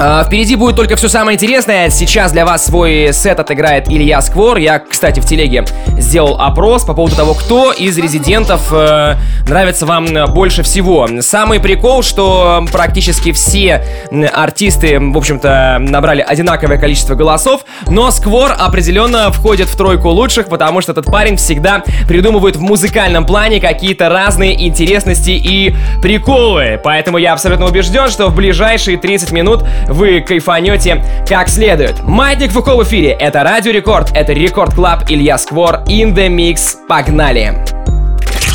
А, 0.00 0.22
впереди 0.22 0.54
будет 0.54 0.76
только 0.76 0.94
все 0.94 1.08
самое 1.08 1.34
интересное. 1.34 1.90
Сейчас 1.90 2.30
для 2.30 2.46
вас 2.46 2.66
свой 2.66 3.12
сет 3.12 3.40
отыграет 3.40 3.88
Илья 3.88 4.20
Сквор. 4.20 4.56
Я, 4.56 4.78
кстати, 4.78 5.18
в 5.18 5.26
телеге 5.26 5.64
сделал 5.98 6.40
опрос 6.40 6.84
по 6.84 6.94
поводу 6.94 7.16
того, 7.16 7.34
кто 7.34 7.72
из 7.72 7.98
резидентов 7.98 8.72
э, 8.72 9.16
нравится 9.48 9.86
вам 9.86 10.06
больше 10.32 10.62
всего. 10.62 11.08
Самый 11.20 11.58
прикол, 11.58 12.04
что 12.04 12.64
практически 12.70 13.32
все 13.32 13.84
артисты, 14.32 15.00
в 15.00 15.16
общем-то, 15.16 15.78
набрали 15.80 16.22
одинаковое 16.22 16.78
количество 16.78 17.16
голосов, 17.16 17.62
но 17.88 18.12
Сквор 18.12 18.52
определенно 18.56 19.32
входит 19.32 19.66
в 19.66 19.76
тройку 19.76 20.10
лучших, 20.10 20.48
потому 20.48 20.80
что 20.80 20.92
этот 20.92 21.06
парень 21.06 21.36
всегда 21.36 21.82
придумывает 22.06 22.54
в 22.54 22.60
музыкальном 22.60 23.26
плане 23.26 23.60
какие-то 23.60 24.08
разные 24.08 24.68
интересности 24.68 25.30
и 25.30 25.74
приколы. 26.00 26.80
Поэтому 26.84 27.18
я 27.18 27.32
абсолютно 27.32 27.66
убежден, 27.66 28.08
что 28.10 28.28
в 28.28 28.36
ближайшие 28.36 28.96
30 28.96 29.32
минут 29.32 29.64
вы 29.88 30.20
кайфанете 30.20 31.04
как 31.28 31.48
следует. 31.48 32.02
Маятник 32.02 32.52
Фуко 32.52 32.76
в 32.76 32.84
эфире. 32.84 33.10
Это 33.10 33.42
Радио 33.42 33.72
Рекорд, 33.72 34.10
это 34.14 34.32
Рекорд 34.32 34.74
Клаб, 34.74 35.04
Илья 35.08 35.38
Сквор, 35.38 35.80
In 35.86 36.14
The 36.14 36.28
Mix. 36.28 36.86
Погнали! 36.88 37.58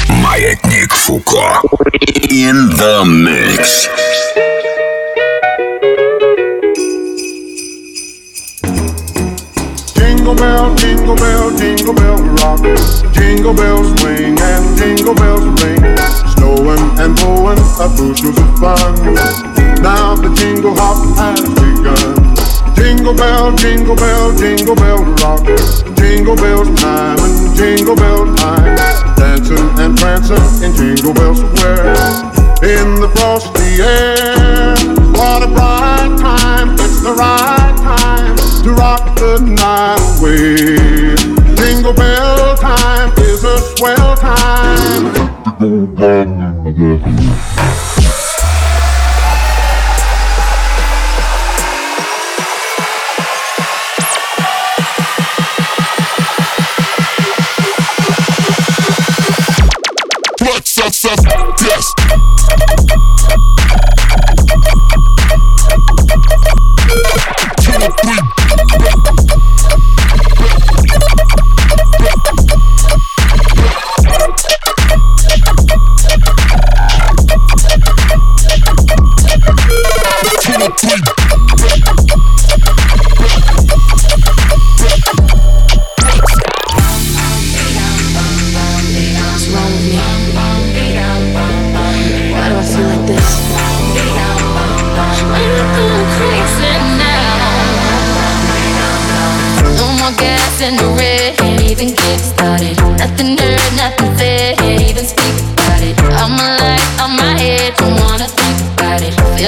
Маятник 0.10 0.94
Фуко. 0.94 1.62
In 2.30 2.70
the 2.78 3.04
mix. 3.04 3.90
Jingle 9.96 10.36
bell, 10.36 10.76
jingle 10.76 11.16
bell, 11.16 11.52
jingle 11.58 11.94
bell 11.94 12.18
rock. 12.42 12.62
Jingle 13.14 13.54
bells 13.54 14.00
swing 14.00 14.40
and 14.40 14.78
jingle 14.78 15.14
bells 15.16 15.64
ring. 15.64 16.23
Snowing 16.54 17.00
and 17.00 17.16
blowing 17.16 17.58
up 17.82 17.98
bushels 17.98 18.38
of 18.38 18.60
fun. 18.60 18.94
Now 19.82 20.14
the 20.14 20.30
jingle 20.38 20.76
hop 20.76 21.02
has 21.18 21.42
begun. 21.42 22.76
Jingle 22.76 23.16
bell, 23.16 23.56
jingle 23.56 23.96
bell, 23.96 24.38
jingle 24.38 24.76
bell 24.76 25.02
rock. 25.18 25.42
Jingle 25.98 26.36
bells 26.36 26.70
time 26.80 27.18
and 27.18 27.56
jingle 27.58 27.96
bell 27.96 28.36
time. 28.36 28.76
Dancing 29.18 29.66
and 29.82 29.98
prancing 29.98 30.38
in 30.62 30.76
Jingle 30.76 31.14
Bell 31.16 31.34
Square. 31.34 31.90
In 32.62 33.02
the 33.02 33.10
frosty 33.18 33.82
air. 33.82 34.76
What 35.18 35.42
a 35.42 35.48
bright 35.48 36.14
time. 36.20 36.74
It's 36.74 37.02
the 37.02 37.14
right 37.18 37.74
time 37.82 38.38
to 38.64 38.74
rock 38.74 39.18
the 39.18 39.42
night 39.42 39.98
away. 40.20 41.16
Jingle 41.56 41.94
bell 41.94 42.56
time 42.58 43.12
is 43.18 43.44
a 43.44 43.58
swell 43.76 44.16
time. 44.18 45.43
Thank 45.60 46.78
you. 46.78 47.83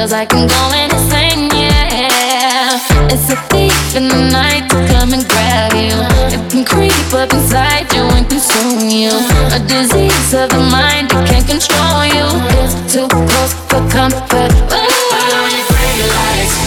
Feels 0.06 0.12
like 0.12 0.34
I'm 0.36 0.46
going 0.46 0.92
insane, 0.92 1.50
yeah. 1.50 2.78
It's 3.10 3.28
a 3.32 3.36
thief 3.50 3.96
in 3.96 4.08
the 4.08 4.30
night 4.30 4.70
to 4.70 4.78
come 4.94 5.14
and 5.14 5.28
grab 5.28 5.74
you. 5.74 5.98
It 6.30 6.46
can 6.52 6.64
creep 6.64 6.94
up 7.12 7.34
inside 7.34 7.92
you 7.92 8.04
and 8.14 8.30
consume 8.30 8.88
you. 8.88 9.10
A 9.50 9.60
disease 9.66 10.32
of 10.36 10.52
the 10.52 10.62
mind 10.70 11.10
that 11.10 11.26
can't 11.26 11.48
control 11.50 12.06
you. 12.06 12.28
It's 12.62 12.94
too 12.94 13.08
close 13.10 13.54
for 13.66 13.82
comfort. 13.90 14.54
Ooh. 14.70 14.96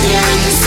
You're 0.03 0.29
in 0.35 0.41
the 0.43 0.58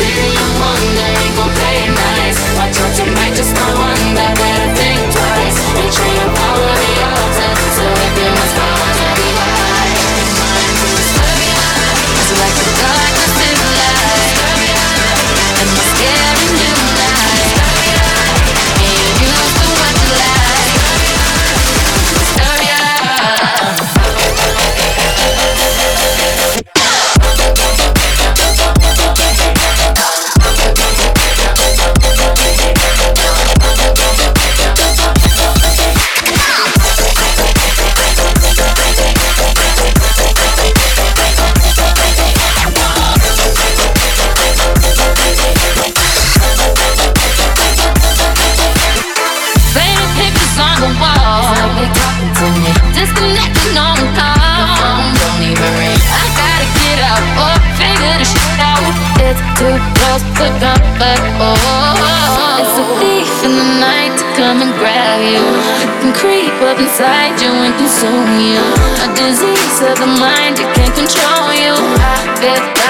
inside 66.81 67.39
you 67.41 67.51
and 67.51 67.73
consume 67.77 68.39
you. 68.41 68.61
A 69.05 69.07
disease 69.13 69.81
of 69.85 69.97
the 70.01 70.07
mind 70.07 70.57
that 70.57 70.73
can't 70.75 70.93
control 70.97 71.53
you. 71.53 71.73
I 71.77 72.39
bet. 72.41 72.80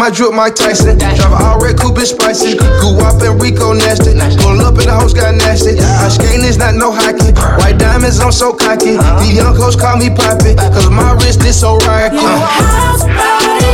my 0.00 0.08
drip, 0.08 0.32
Mike 0.32 0.54
Tyson. 0.54 0.96
Drive 0.96 1.32
all 1.32 1.60
red 1.60 1.78
coupe 1.78 1.98
and 1.98 2.08
spicy. 2.08 2.56
Guap 2.56 3.20
and 3.20 3.40
Rico 3.40 3.74
nested. 3.74 4.16
Pull 4.40 4.58
up 4.62 4.78
and 4.78 4.88
the 4.88 4.96
hoes 4.96 5.12
got 5.12 5.34
nasty. 5.34 5.78
I 5.78 6.08
skating 6.08 6.42
is 6.42 6.56
not 6.56 6.74
no 6.74 6.90
hockey. 6.90 7.36
White 7.60 7.78
diamonds, 7.78 8.18
I'm 8.18 8.32
so 8.32 8.54
cocky. 8.54 8.96
The 8.96 9.30
young 9.30 9.54
coach 9.54 9.78
call 9.78 9.98
me 9.98 10.08
poppy. 10.08 10.56
Cause 10.56 10.88
my 10.88 11.12
wrist 11.20 11.44
is 11.44 11.60
so 11.60 11.76
rocky. 11.84 12.16
You 12.16 12.26
house 12.26 13.04
party. 13.04 13.69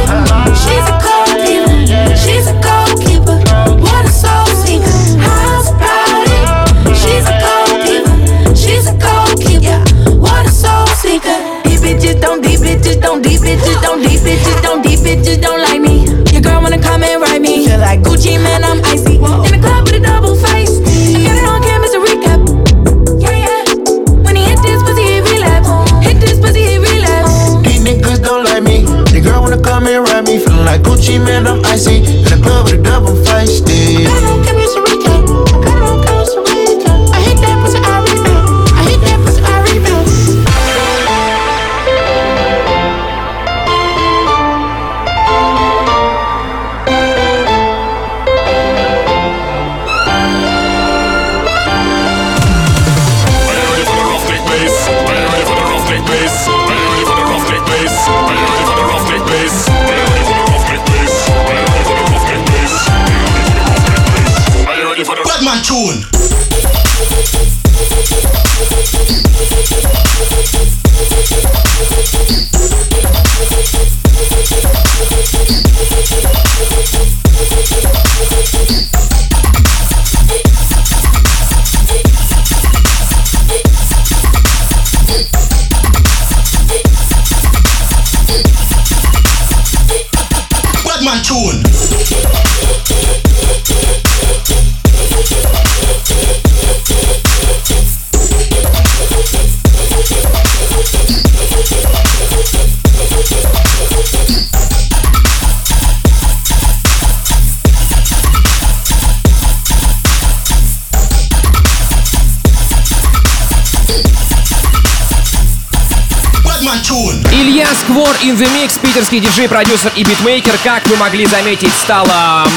Илья 116.97 117.67
Сквор 117.75 118.09
in 118.23 118.39
the 118.39 118.49
Mix, 118.55 118.81
питерский 118.81 119.21
диджей, 119.21 119.49
продюсер 119.49 119.93
и 119.97 120.03
битмейкер. 120.03 120.57
Как 120.65 120.87
вы 120.87 120.97
могли 120.97 121.27
заметить, 121.27 121.73
стала 121.75 122.49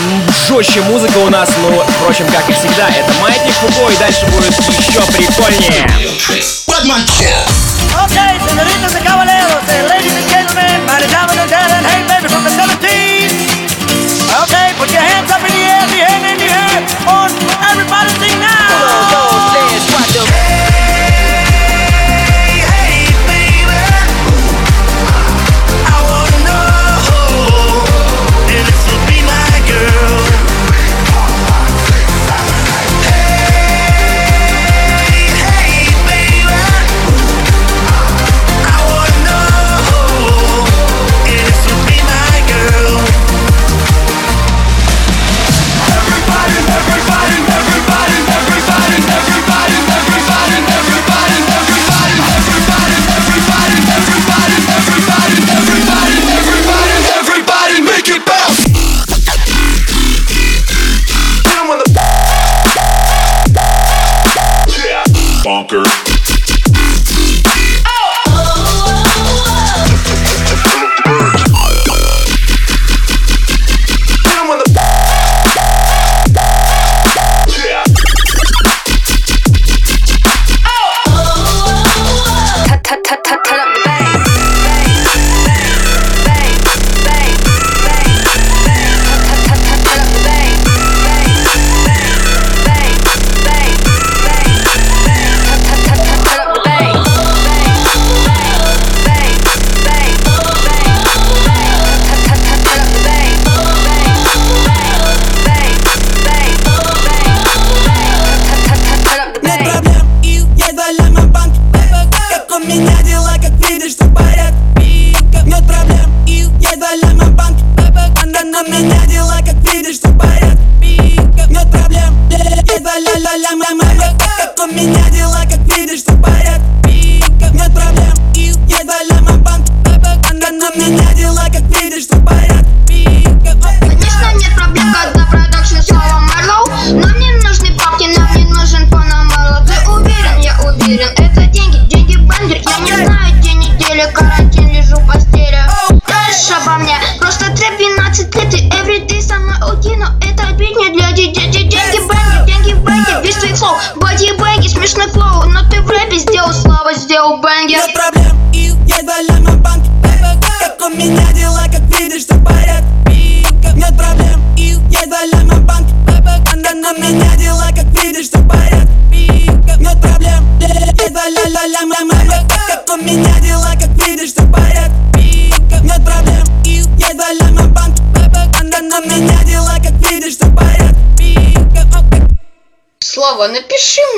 жестче 0.47 0.81
музыка 0.81 1.17
у 1.17 1.29
нас, 1.29 1.49
но, 1.61 1.85
впрочем, 1.99 2.25
как 2.27 2.49
и 2.49 2.53
всегда, 2.53 2.87
это 2.87 3.11
Маятник 3.21 3.53
Фуко, 3.55 3.91
и 3.91 3.97
дальше 3.97 4.25
будет 4.27 4.57
еще 4.57 5.01
прикольнее. 5.11 5.91
Окей, 8.01 8.39
okay, 11.19 11.68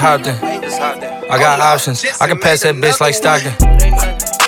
hopped 0.00 0.26
in. 0.26 0.34
I 0.34 1.38
got 1.38 1.60
options. 1.60 2.04
I 2.20 2.26
can 2.26 2.38
pass 2.38 2.62
that 2.62 2.74
bitch 2.74 3.00
like 3.00 3.14
Stockton. 3.14 3.52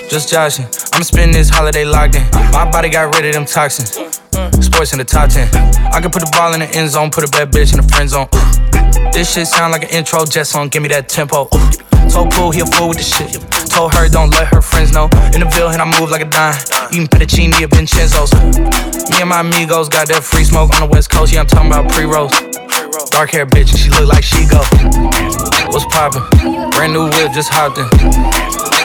Just 0.09 0.29
joshing. 0.29 0.65
I'm 0.93 1.03
spending 1.03 1.31
this 1.31 1.49
holiday 1.49 1.85
locked 1.85 2.15
in. 2.15 2.23
My 2.51 2.69
body 2.69 2.89
got 2.89 3.15
rid 3.15 3.25
of 3.27 3.33
them 3.33 3.45
toxins. 3.45 3.93
Sports 4.65 4.93
in 4.93 4.99
the 4.99 5.05
top 5.05 5.29
10. 5.29 5.47
I 5.93 6.01
can 6.01 6.09
put 6.09 6.25
the 6.25 6.31
ball 6.33 6.53
in 6.53 6.59
the 6.59 6.69
end 6.75 6.89
zone, 6.89 7.11
put 7.11 7.23
a 7.23 7.31
bad 7.31 7.51
bitch 7.51 7.71
in 7.71 7.81
the 7.81 7.87
friend 7.93 8.09
zone. 8.09 8.27
This 9.13 9.31
shit 9.31 9.47
sound 9.47 9.71
like 9.71 9.83
an 9.83 9.89
intro 9.89 10.25
jet 10.25 10.45
song, 10.45 10.69
give 10.69 10.81
me 10.81 10.89
that 10.89 11.07
tempo. 11.07 11.47
Told 12.11 12.33
cool, 12.33 12.51
he 12.51 12.61
a 12.61 12.65
fool 12.65 12.89
with 12.89 12.97
the 12.97 13.03
shit. 13.03 13.37
Told 13.69 13.93
her 13.95 14.07
don't 14.09 14.29
let 14.31 14.47
her 14.53 14.61
friends 14.61 14.91
know. 14.91 15.05
In 15.33 15.41
the 15.41 15.49
Ville, 15.53 15.69
and 15.69 15.81
I 15.81 15.85
move 15.99 16.09
like 16.11 16.21
a 16.21 16.29
dime. 16.29 16.55
Eating 16.91 17.07
fettuccine 17.07 17.53
at 17.61 17.69
Vincenzo's. 17.73 18.31
Me 19.09 19.21
and 19.21 19.29
my 19.29 19.41
amigos 19.41 19.89
got 19.89 20.07
that 20.07 20.23
free 20.23 20.43
smoke 20.43 20.73
on 20.75 20.81
the 20.81 20.91
west 20.91 21.09
coast. 21.09 21.33
Yeah, 21.33 21.41
I'm 21.41 21.47
talking 21.47 21.71
about 21.71 21.91
pre-rolls. 21.91 22.33
Dark 23.09 23.31
hair 23.31 23.45
bitch, 23.45 23.69
and 23.71 23.79
she 23.79 23.89
look 23.89 24.07
like 24.07 24.23
she 24.23 24.45
go. 24.45 24.61
What's 25.69 25.85
poppin'? 25.89 26.21
Brand 26.71 26.93
new 26.93 27.09
whip, 27.09 27.31
just 27.33 27.49
hopped 27.49 27.77
in. 27.77 27.85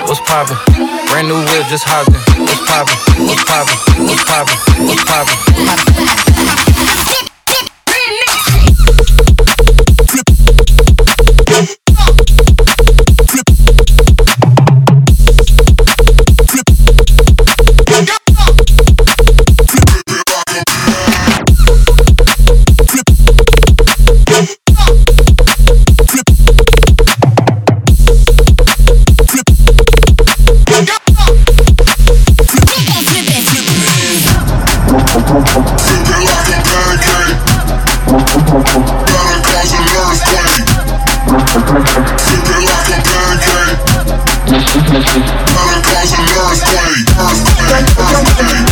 What's 0.09 0.21
poppin'? 0.25 0.57
Brand 1.09 1.29
new 1.29 1.39
whip, 1.39 1.67
just 1.69 1.85
hopped 1.85 2.09
in. 2.09 2.21
What's 2.45 2.61
poppin'? 2.65 2.97
What's 3.27 3.45
poppin'? 3.45 4.07
What's 4.07 4.25
poppin'? 4.25 4.57
What's 4.87 5.05
poppin'? 5.05 6.68
Keep 41.59 41.67
it 41.67 42.63
like 42.71 42.87
a 42.87 43.03
pancake. 43.03 43.83
Gotta 44.47 45.81
cause 45.83 46.13
an 46.15 46.23
earthquake, 46.39 47.03
earthquake, 47.19 47.91
earthquake. 47.99 48.68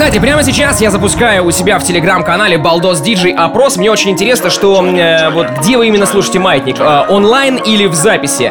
Кстати, 0.00 0.18
прямо 0.18 0.42
сейчас 0.42 0.80
я 0.80 0.90
запускаю 0.90 1.44
у 1.44 1.50
себя 1.50 1.78
в 1.78 1.84
телеграм-канале 1.84 2.56
Балдос 2.56 3.02
Диджей 3.02 3.34
опрос. 3.34 3.76
Мне 3.76 3.90
очень 3.90 4.12
интересно, 4.12 4.48
что 4.48 4.82
э, 4.82 5.28
вот 5.28 5.48
где 5.58 5.76
вы 5.76 5.88
именно 5.88 6.06
слушаете 6.06 6.38
Маятник, 6.38 6.80
э, 6.80 7.04
онлайн 7.10 7.56
или 7.56 7.84
в 7.84 7.92
записи. 7.92 8.50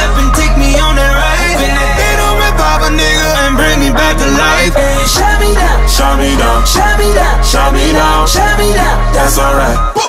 up 0.01 0.17
and 0.17 0.31
take 0.33 0.55
me 0.57 0.77
on 0.81 0.97
that 0.97 1.13
ride. 1.13 1.61
And 1.61 1.75
they 1.97 2.13
don't 2.17 2.37
rip 2.41 2.57
off 2.57 2.81
a 2.81 2.89
nigga 2.89 3.27
and 3.45 3.53
bring 3.53 3.77
me 3.79 3.89
back 3.93 4.17
to 4.17 4.27
life, 4.33 4.73
hey, 4.73 5.05
shut 5.05 5.37
me 5.37 5.53
down, 5.53 5.85
shut 5.85 6.17
me 6.17 6.33
down, 6.37 6.65
shut 6.65 6.93
me 6.97 7.09
down, 7.13 7.37
shut 7.45 7.69
me 7.73 7.85
down, 7.93 8.27
shut 8.27 8.53
me 8.57 8.67
down. 8.73 8.97
That's 9.13 9.37
alright. 9.37 10.01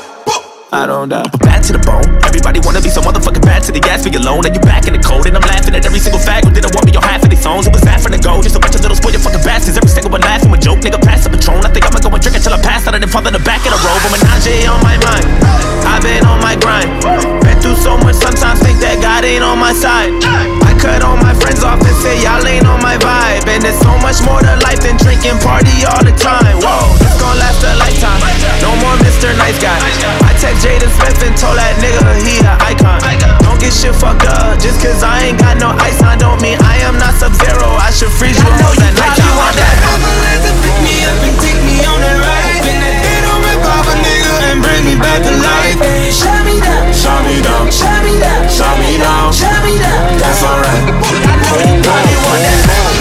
I 0.72 0.88
don't 0.88 1.12
die. 1.12 1.28
Bad 1.44 1.60
to 1.68 1.76
the 1.76 1.82
bone. 1.84 2.00
Everybody 2.24 2.56
wanna 2.64 2.80
be 2.80 2.88
some 2.88 3.04
motherfucking 3.04 3.44
bad 3.44 3.60
to 3.68 3.72
the 3.76 3.80
gas. 3.80 4.02
for 4.02 4.08
your 4.08 4.24
loan, 4.24 4.40
and 4.48 4.56
you 4.56 4.62
back 4.64 4.88
in 4.88 4.96
the 4.96 5.04
cold. 5.04 5.28
And 5.28 5.36
I'm 5.36 5.44
laughing 5.44 5.76
at 5.76 5.84
every 5.84 6.00
single 6.00 6.18
fact. 6.18 6.48
Who 6.48 6.50
didn't 6.50 6.72
want 6.72 6.88
me 6.88 6.96
your 6.96 7.04
half 7.04 7.22
of 7.22 7.28
these 7.28 7.44
songs. 7.44 7.68
It 7.68 7.76
was 7.76 7.84
that 7.84 8.00
from 8.00 8.16
the 8.16 8.18
go. 8.18 8.40
Just 8.40 8.56
a 8.56 8.60
bunch 8.60 8.74
of 8.74 8.80
little 8.80 8.96
spoiled 8.96 9.20
fucking 9.20 9.44
bastards. 9.44 9.76
Every 9.76 9.92
single 9.92 10.10
one 10.10 10.24
laughing. 10.24 10.48
A 10.48 10.56
joke, 10.56 10.80
nigga, 10.80 10.96
pass 11.04 11.24
the 11.24 11.30
patron. 11.30 11.60
I 11.60 11.68
think 11.68 11.84
I'ma 11.84 12.00
go 12.00 12.08
and 12.08 12.22
drink 12.24 12.40
until 12.40 12.56
I 12.56 12.60
pass 12.64 12.88
out 12.88 12.96
and 12.96 13.04
then 13.04 13.12
fall 13.12 13.20
in 13.28 13.36
the 13.36 13.44
back 13.44 13.60
of 13.68 13.76
the 13.76 13.80
robe. 13.84 14.00
I'm 14.00 14.16
a 14.16 14.20
Najee 14.24 14.64
on 14.64 14.80
my 14.80 14.96
mind. 15.04 15.28
I've 15.84 16.00
been 16.00 16.24
on 16.24 16.40
my 16.40 16.56
grind 16.56 17.41
through 17.62 17.78
so 17.78 17.94
much, 18.02 18.18
sometimes 18.18 18.58
think 18.58 18.82
that 18.82 18.98
God 18.98 19.22
ain't 19.22 19.46
on 19.46 19.56
my 19.56 19.70
side. 19.70 20.10
I 20.66 20.74
cut 20.74 21.06
all 21.06 21.14
my 21.14 21.30
friends 21.30 21.62
off 21.62 21.78
and 21.78 21.96
say, 22.02 22.18
y'all 22.18 22.42
ain't 22.42 22.66
on 22.66 22.82
my 22.82 22.98
vibe. 22.98 23.46
And 23.46 23.62
there's 23.62 23.78
so 23.78 23.94
much 24.02 24.18
more 24.26 24.42
to 24.42 24.58
life 24.66 24.82
than 24.82 24.98
drinking 24.98 25.38
party 25.38 25.86
all 25.86 26.02
the 26.02 26.10
time. 26.18 26.58
Whoa, 26.58 26.90
this 26.98 27.14
gon' 27.22 27.38
last 27.38 27.62
a 27.62 27.70
lifetime. 27.78 28.18
No 28.58 28.74
more 28.82 28.98
Mr. 29.06 29.30
Nice 29.38 29.62
Guy. 29.62 29.78
I 30.26 30.34
text 30.42 30.66
Jaden 30.66 30.90
Smith 30.90 31.22
and 31.22 31.38
told 31.38 31.54
that 31.54 31.78
nigga 31.78 32.02
he 32.26 32.42
an 32.42 32.58
icon. 32.66 32.98
Don't 33.46 33.62
get 33.62 33.70
shit 33.70 33.94
fucked 33.94 34.26
up, 34.26 34.58
just 34.58 34.82
cause 34.82 35.06
I 35.06 35.30
ain't 35.30 35.38
got 35.38 35.62
no 35.62 35.70
ice 35.78 36.02
on. 36.02 36.18
Don't 36.18 36.42
mean 36.42 36.58
I 36.58 36.82
am 36.82 36.98
not 36.98 37.14
sub 37.14 37.30
zero. 37.38 37.78
I 37.78 37.94
should 37.94 38.10
freeze 38.10 38.36
you 38.42 38.50
all 38.50 38.74
that 38.74 38.92
nighttime. 38.98 40.71
bring 44.82 44.96
me 44.96 45.00
back 45.00 45.22
to 45.22 45.30
life. 45.30 46.12
Shut 46.12 46.44
me 46.44 46.60
down, 46.60 46.92
shut 46.92 47.24
me 47.24 47.40
down, 47.42 47.70
shut 47.70 48.04
me 48.04 48.18
down, 48.18 48.48
shut 48.48 48.78
me 48.78 48.98
down, 48.98 49.32
shut 49.32 49.64
me 49.64 49.78
down. 49.78 50.18
That's 50.18 50.42
alright. 50.42 50.82
I 50.82 51.80
know 51.82 51.98
you 52.10 52.18
want 52.26 52.42
that. 52.42 52.91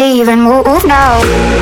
Even 0.00 0.42
move 0.42 0.84
now. 0.84 1.57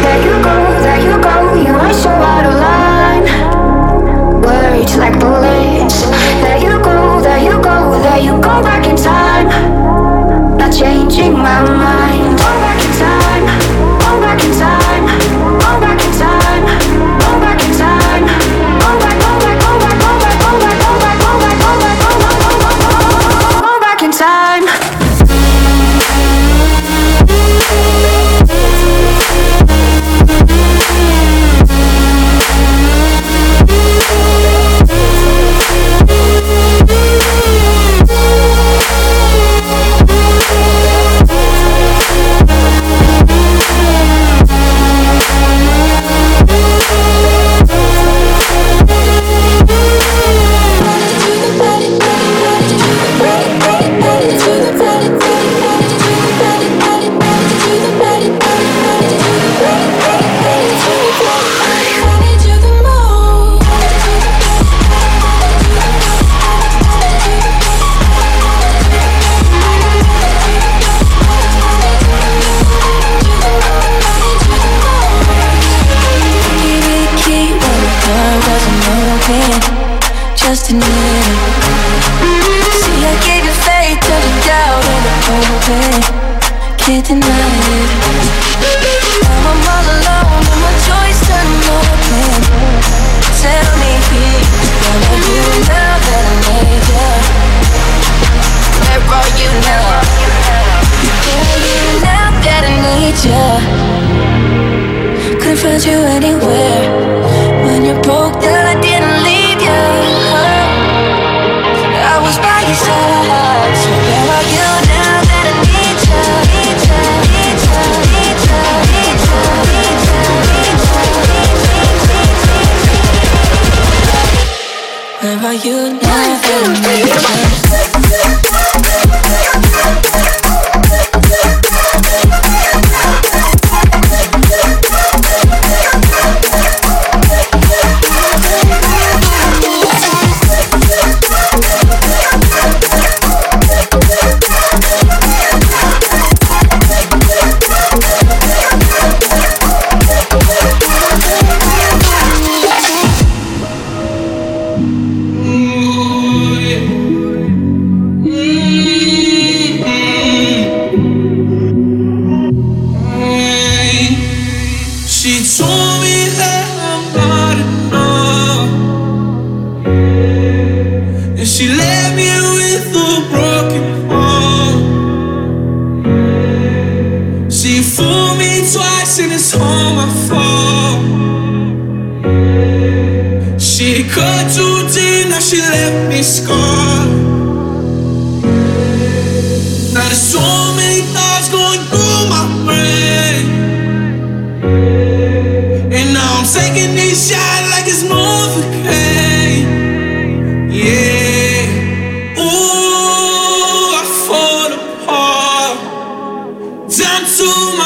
to 207.37 207.45
my 207.77 207.86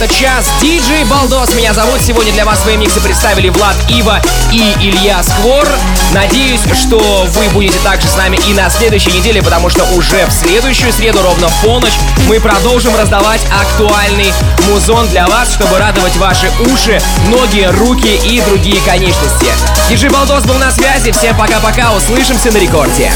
этот 0.00 0.16
час. 0.16 0.46
Диджей 0.62 1.04
Балдос 1.04 1.54
меня 1.54 1.74
зовут. 1.74 2.00
Сегодня 2.00 2.32
для 2.32 2.46
вас 2.46 2.62
свои 2.62 2.78
миксы 2.78 3.00
представили 3.00 3.50
Влад 3.50 3.76
Ива 3.90 4.20
и 4.50 4.74
Илья 4.80 5.22
Сквор. 5.22 5.68
Надеюсь, 6.12 6.62
что 6.74 6.98
вы 7.28 7.48
будете 7.50 7.78
также 7.80 8.08
с 8.08 8.16
нами 8.16 8.38
и 8.48 8.54
на 8.54 8.70
следующей 8.70 9.12
неделе, 9.12 9.42
потому 9.42 9.68
что 9.68 9.84
уже 9.94 10.24
в 10.26 10.32
следующую 10.32 10.92
среду 10.92 11.20
ровно 11.22 11.48
в 11.48 11.62
полночь 11.62 11.92
мы 12.28 12.40
продолжим 12.40 12.96
раздавать 12.96 13.42
актуальный 13.50 14.32
музон 14.68 15.06
для 15.08 15.26
вас, 15.26 15.52
чтобы 15.52 15.78
радовать 15.78 16.16
ваши 16.16 16.50
уши, 16.72 16.98
ноги, 17.28 17.68
руки 17.70 18.20
и 18.24 18.40
другие 18.40 18.80
конечности. 18.80 19.48
Диджей 19.90 20.08
Балдос 20.08 20.44
был 20.44 20.54
на 20.54 20.70
связи. 20.70 21.12
Всем 21.12 21.36
пока-пока. 21.36 21.92
Услышимся 21.92 22.50
на 22.50 22.56
рекорде. 22.56 23.12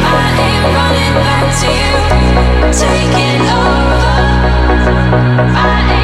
I 0.00 0.30
am 0.44 0.62
running 0.76 1.14
back 1.24 1.46
to 1.60 1.68
you. 1.78 1.92
over. 3.48 4.04
I 5.56 5.97